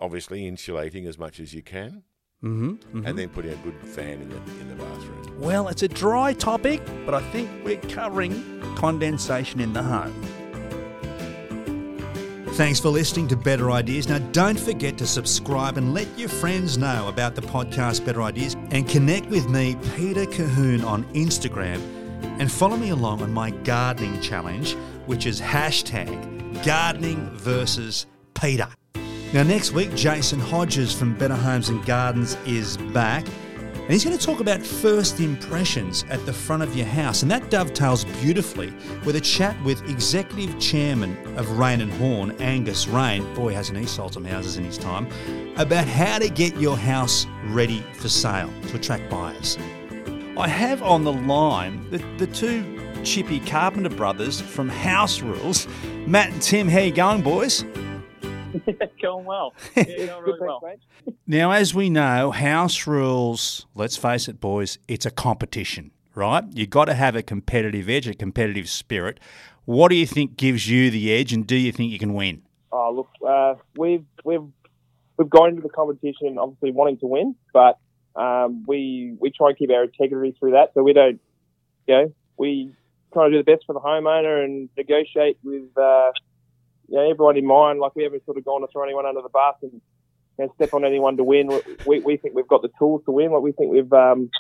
obviously 0.01 0.47
insulating 0.47 1.07
as 1.07 1.19
much 1.19 1.41
as 1.41 1.55
you 1.55 1.63
can. 1.63 2.03
Mm-hmm, 2.45 3.05
and 3.05 3.19
then 3.19 3.29
putting 3.31 3.53
a 3.53 3.57
good 3.57 3.75
fan 3.83 4.21
in 4.21 4.29
the 4.29 4.37
in 4.61 4.69
the 4.69 4.77
bathroom. 4.77 5.41
Well, 5.41 5.69
it's 5.69 5.83
a 5.83 5.89
dry 5.89 6.33
topic, 6.33 6.81
but 7.05 7.15
I 7.15 7.21
think 7.31 7.51
we're 7.65 7.81
covering 7.81 8.63
condensation 8.77 9.61
in 9.61 9.73
the 9.73 9.83
home. 9.83 10.15
Thanks 12.53 12.81
for 12.81 12.89
listening 12.89 13.29
to 13.29 13.37
Better 13.37 13.71
Ideas. 13.71 14.09
Now, 14.09 14.19
don't 14.19 14.59
forget 14.59 14.99
to 14.99 15.07
subscribe 15.07 15.79
and 15.79 15.95
let 15.95 16.09
your 16.19 16.29
friends 16.29 16.77
know 16.77 17.09
about 17.09 17.35
the 17.35 17.43
podcast 17.43 18.05
Better 18.05 18.23
Ideas 18.23 18.55
and 18.71 18.89
connect 18.89 19.27
with 19.27 19.49
me, 19.49 19.77
Peter 19.97 20.25
Cahoon, 20.25 20.85
on 20.85 21.05
Instagram 21.15 21.81
and 22.39 22.51
follow 22.51 22.77
me 22.77 22.91
along 22.91 23.23
on 23.23 23.33
my 23.33 23.51
gardening 23.51 24.21
challenge, 24.21 24.75
which 25.07 25.27
is 25.27 25.41
hashtag 25.41 26.65
gardening 26.65 27.29
versus 27.37 28.07
Peter. 28.35 28.69
Now, 29.35 29.43
next 29.43 29.73
week, 29.73 29.95
Jason 29.95 30.41
Hodges 30.41 30.91
from 30.91 31.13
Better 31.13 31.35
Homes 31.35 31.69
and 31.69 31.85
Gardens 31.85 32.39
is 32.47 32.79
back. 32.79 33.27
And 33.75 33.91
he's 33.91 34.03
going 34.03 34.17
to 34.17 34.25
talk 34.25 34.41
about 34.41 34.63
first 34.63 35.21
impressions 35.21 36.07
at 36.09 36.25
the 36.25 36.33
front 36.33 36.63
of 36.63 36.75
your 36.75 36.87
house. 36.87 37.21
And 37.21 37.31
that 37.31 37.51
dovetails 37.51 38.07
beautifully 38.23 38.73
with 39.05 39.17
a 39.17 39.21
chat 39.21 39.55
with 39.65 39.87
Executive 39.87 40.59
Chairman 40.59 41.15
of 41.37 41.59
Raine 41.59 41.83
and 41.83 41.93
Horne, 41.93 42.31
Angus 42.41 42.89
Raine. 42.89 43.23
Boy, 43.35 43.53
hasn't 43.53 43.77
he 43.77 43.85
sold 43.85 44.15
some 44.15 44.25
houses 44.25 44.57
in 44.57 44.65
his 44.65 44.79
time. 44.79 45.07
About 45.59 45.87
how 45.87 46.19
to 46.19 46.31
get 46.31 46.57
your 46.57 46.79
house 46.79 47.27
ready 47.49 47.85
for 47.95 48.09
sale 48.09 48.51
to 48.69 48.77
attract 48.77 49.11
buyers. 49.11 49.59
I 50.39 50.49
have 50.49 50.83
on 50.83 51.05
the 51.05 51.13
line 51.13 51.87
the, 51.91 51.99
the 52.17 52.29
two 52.29 52.65
chippy 53.05 53.41
Carpenter 53.41 53.91
brothers 53.91 54.41
from 54.41 54.71
House 54.71 55.21
Rules. 55.21 55.69
Matt 56.07 56.31
and 56.31 56.41
Tim, 56.41 56.67
how 56.67 56.81
you 56.81 56.93
going, 56.93 57.21
boys? 57.21 57.67
going 59.03 59.25
well. 59.25 59.55
Yeah, 59.77 59.85
going 59.85 60.25
really 60.25 60.39
well. 60.41 60.63
Now, 61.27 61.51
as 61.51 61.75
we 61.75 61.91
know, 61.91 62.31
house 62.31 62.87
rules, 62.87 63.67
let's 63.75 63.97
face 63.97 64.29
it, 64.29 64.41
boys, 64.41 64.79
it's 64.89 65.05
a 65.05 65.11
competition, 65.11 65.91
right? 66.15 66.45
You've 66.51 66.71
got 66.71 66.87
to 66.87 66.95
have 66.95 67.15
a 67.15 67.23
competitive 67.23 67.91
edge, 67.91 68.09
a 68.09 68.15
competitive 68.15 68.69
spirit. 68.69 69.21
What 69.67 69.91
do 69.91 69.97
you 69.97 70.07
think 70.07 70.37
gives 70.37 70.71
you 70.71 70.91
the 70.91 71.13
edge, 71.13 71.35
and 71.35 71.47
do 71.47 71.57
you 71.57 71.71
think 71.73 71.93
you 71.93 71.99
can 71.99 72.15
win? 72.15 72.43
Oh, 72.73 72.93
look, 72.95 73.09
uh, 73.27 73.57
we've 73.77 74.05
we've 74.25 74.49
we've 75.19 75.29
gone 75.29 75.51
into 75.51 75.63
the 75.63 75.69
competition 75.69 76.39
obviously 76.39 76.71
wanting 76.71 76.99
to 76.99 77.07
win, 77.07 77.35
but 77.53 77.79
um, 78.17 78.65
we 78.67 79.15
we 79.21 79.31
try 79.31 79.49
and 79.51 79.59
keep 79.59 79.71
our 79.71 79.85
integrity 79.85 80.35
through 80.39 80.53
that. 80.53 80.73
So 80.73 80.83
we 80.83 80.95
don't, 80.95 81.21
you 81.87 81.95
know, 81.95 82.15
we 82.39 82.73
try 83.13 83.27
to 83.27 83.31
do 83.31 83.39
the 83.39 83.45
best 83.45 83.65
for 83.67 83.75
the 83.75 83.81
homeowner 83.81 84.43
and 84.43 84.71
negotiate 84.77 85.39
with 85.43 85.77
uh, 85.77 86.13
you 86.89 86.97
know 86.97 87.11
everyone 87.11 87.37
in 87.37 87.47
mind. 87.47 87.81
Like 87.81 87.95
we 87.95 88.03
haven't 88.03 88.25
sort 88.25 88.39
of 88.39 88.45
gone 88.45 88.63
to 88.63 88.67
throw 88.69 88.83
anyone 88.83 89.07
under 89.07 89.23
the 89.23 89.29
bus 89.29 89.57
and 89.63 89.73
you 89.73 90.47
know, 90.47 90.53
step 90.57 90.75
on 90.75 90.85
anyone 90.85 91.17
to 91.17 91.25
win. 91.25 91.51
We, 91.87 92.01
we 92.01 92.17
think 92.17 92.35
we've 92.35 92.49
got 92.49 92.63
the 92.63 92.71
tools 92.79 93.03
to 93.05 93.13
win. 93.13 93.33
Like 93.33 93.43
we 93.43 93.53
think 93.53 93.73
we've 93.73 93.93
um, 93.93 94.31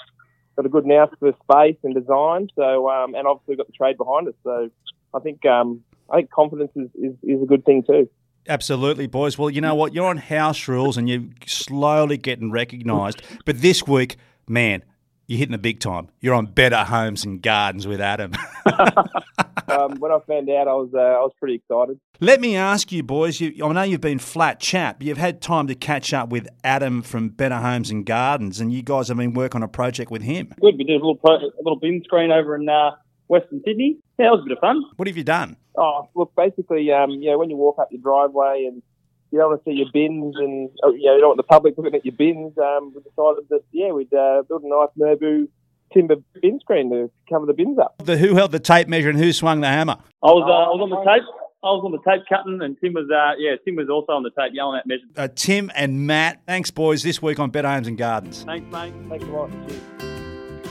got 0.56 0.66
a 0.66 0.68
good 0.68 0.86
nous 0.86 1.08
for 1.18 1.32
space 1.42 1.76
and 1.82 1.94
design. 1.94 2.48
So 2.56 2.88
um, 2.90 3.14
and 3.14 3.26
obviously 3.26 3.52
we've 3.52 3.58
got 3.58 3.66
the 3.66 3.72
trade 3.72 3.98
behind 3.98 4.28
us. 4.28 4.34
So 4.44 4.70
I 5.14 5.18
think 5.20 5.44
um, 5.46 5.82
I 6.10 6.16
think 6.16 6.30
confidence 6.30 6.72
is, 6.76 6.88
is, 6.94 7.14
is 7.22 7.42
a 7.42 7.46
good 7.46 7.64
thing 7.64 7.82
too. 7.82 8.08
Absolutely, 8.48 9.06
boys. 9.06 9.36
Well, 9.36 9.50
you 9.50 9.60
know 9.60 9.74
what? 9.74 9.92
You're 9.92 10.06
on 10.06 10.16
house 10.16 10.68
rules 10.68 10.96
and 10.96 11.08
you're 11.08 11.24
slowly 11.46 12.16
getting 12.16 12.50
recognised. 12.50 13.20
But 13.44 13.60
this 13.60 13.86
week, 13.86 14.16
man, 14.48 14.82
you're 15.26 15.38
hitting 15.38 15.52
the 15.52 15.58
big 15.58 15.80
time. 15.80 16.08
You're 16.20 16.34
on 16.34 16.46
Better 16.46 16.84
Homes 16.84 17.24
and 17.24 17.42
Gardens 17.42 17.86
with 17.86 18.00
Adam. 18.00 18.32
um, 19.70 19.96
when 19.98 20.12
I 20.12 20.18
found 20.26 20.48
out, 20.50 20.68
I 20.68 20.74
was 20.74 20.90
uh, 20.94 20.98
I 20.98 21.20
was 21.20 21.32
pretty 21.38 21.56
excited. 21.56 22.00
Let 22.20 22.40
me 22.40 22.56
ask 22.56 22.90
you, 22.90 23.02
boys. 23.02 23.40
You, 23.40 23.64
I 23.64 23.72
know 23.72 23.82
you've 23.82 24.00
been 24.00 24.18
flat 24.18 24.60
chat, 24.60 24.98
but 24.98 25.06
you've 25.06 25.18
had 25.18 25.40
time 25.40 25.66
to 25.68 25.74
catch 25.74 26.12
up 26.12 26.30
with 26.30 26.48
Adam 26.64 27.02
from 27.02 27.28
Better 27.28 27.56
Homes 27.56 27.90
and 27.90 28.04
Gardens, 28.04 28.60
and 28.60 28.72
you 28.72 28.82
guys 28.82 29.08
have 29.08 29.16
been 29.16 29.34
working 29.34 29.60
on 29.60 29.62
a 29.62 29.68
project 29.68 30.10
with 30.10 30.22
him. 30.22 30.52
Good. 30.60 30.76
We 30.78 30.84
did 30.84 30.94
a 30.94 31.04
little 31.04 31.16
pro- 31.16 31.36
a 31.36 31.62
little 31.62 31.78
bin 31.78 32.02
screen 32.04 32.30
over 32.32 32.56
in 32.56 32.68
uh, 32.68 32.92
Western 33.28 33.62
Sydney. 33.64 33.98
Yeah, 34.18 34.28
it 34.28 34.30
was 34.30 34.40
a 34.40 34.48
bit 34.48 34.52
of 34.52 34.60
fun. 34.60 34.82
What 34.96 35.06
have 35.08 35.16
you 35.16 35.24
done? 35.24 35.56
Oh, 35.76 36.08
look, 36.14 36.32
basically, 36.36 36.90
um, 36.90 37.10
you 37.10 37.30
know, 37.30 37.38
when 37.38 37.50
you 37.50 37.56
walk 37.56 37.78
up 37.78 37.88
your 37.92 38.00
driveway 38.00 38.64
and 38.66 38.82
you 39.30 39.38
don't 39.38 39.50
want 39.50 39.64
to 39.64 39.70
see 39.70 39.76
your 39.76 39.88
bins 39.92 40.34
and 40.36 40.70
oh, 40.82 40.90
you, 40.90 41.06
know, 41.06 41.14
you 41.14 41.20
don't 41.20 41.28
want 41.30 41.36
the 41.36 41.42
public 41.44 41.74
looking 41.76 41.94
at 41.94 42.04
your 42.04 42.14
bins, 42.16 42.56
um, 42.58 42.92
we 42.94 43.02
decided 43.02 43.48
that 43.50 43.62
yeah, 43.70 43.92
we'd 43.92 44.12
uh, 44.12 44.42
build 44.48 44.62
a 44.64 44.68
nice 44.68 44.88
Merbau 44.98 45.46
timber 45.92 46.16
bin 46.40 46.60
screen 46.60 46.90
to 46.90 47.10
cover 47.28 47.46
the 47.46 47.52
bins 47.52 47.78
up. 47.78 47.94
The 48.04 48.16
who 48.16 48.34
held 48.34 48.52
the 48.52 48.60
tape 48.60 48.88
measure 48.88 49.10
and 49.10 49.18
who 49.18 49.32
swung 49.32 49.60
the 49.60 49.68
hammer? 49.68 49.96
I 50.22 50.28
was 50.28 50.44
uh, 50.46 50.52
I 50.52 50.74
was 50.74 50.80
on 50.82 50.90
the 50.90 51.10
tape. 51.10 51.22
I 51.60 51.66
was 51.70 51.82
on 51.84 51.90
the 51.90 51.98
tape 51.98 52.22
cutting, 52.28 52.60
and 52.62 52.76
Tim 52.80 52.92
was 52.94 53.10
uh, 53.10 53.34
yeah, 53.38 53.56
Tim 53.64 53.76
was 53.76 53.88
also 53.90 54.12
on 54.12 54.22
the 54.22 54.30
tape 54.30 54.52
yelling 54.54 54.78
at 54.78 54.86
measures. 54.86 55.08
Uh, 55.16 55.28
Tim 55.34 55.70
and 55.74 56.06
Matt, 56.06 56.40
thanks, 56.46 56.70
boys. 56.70 57.02
This 57.02 57.20
week 57.20 57.38
on 57.38 57.50
Better 57.50 57.68
Homes 57.68 57.88
and 57.88 57.98
Gardens. 57.98 58.44
Thanks, 58.44 58.70
mate. 58.72 58.94
Thanks 59.08 59.24
a 59.24 59.28
lot. 59.28 59.50
Cheers. 59.68 59.80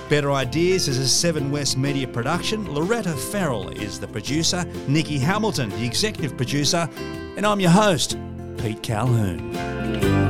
Better 0.10 0.32
Ideas 0.32 0.88
is 0.88 0.97
a 0.99 1.08
Seven 1.08 1.51
West 1.51 1.77
media 1.77 2.08
production. 2.08 2.73
Loretta 2.73 3.12
Farrell 3.12 3.69
is 3.69 3.99
the 3.99 4.08
producer, 4.08 4.63
Nikki 4.88 5.17
Hamilton, 5.17 5.69
the 5.71 5.86
executive 5.86 6.38
producer, 6.38 6.89
and 7.36 7.45
I'm 7.45 7.60
your 7.60 7.71
host, 7.71 8.17
Pete 8.58 8.82
Calhoun. 8.82 10.26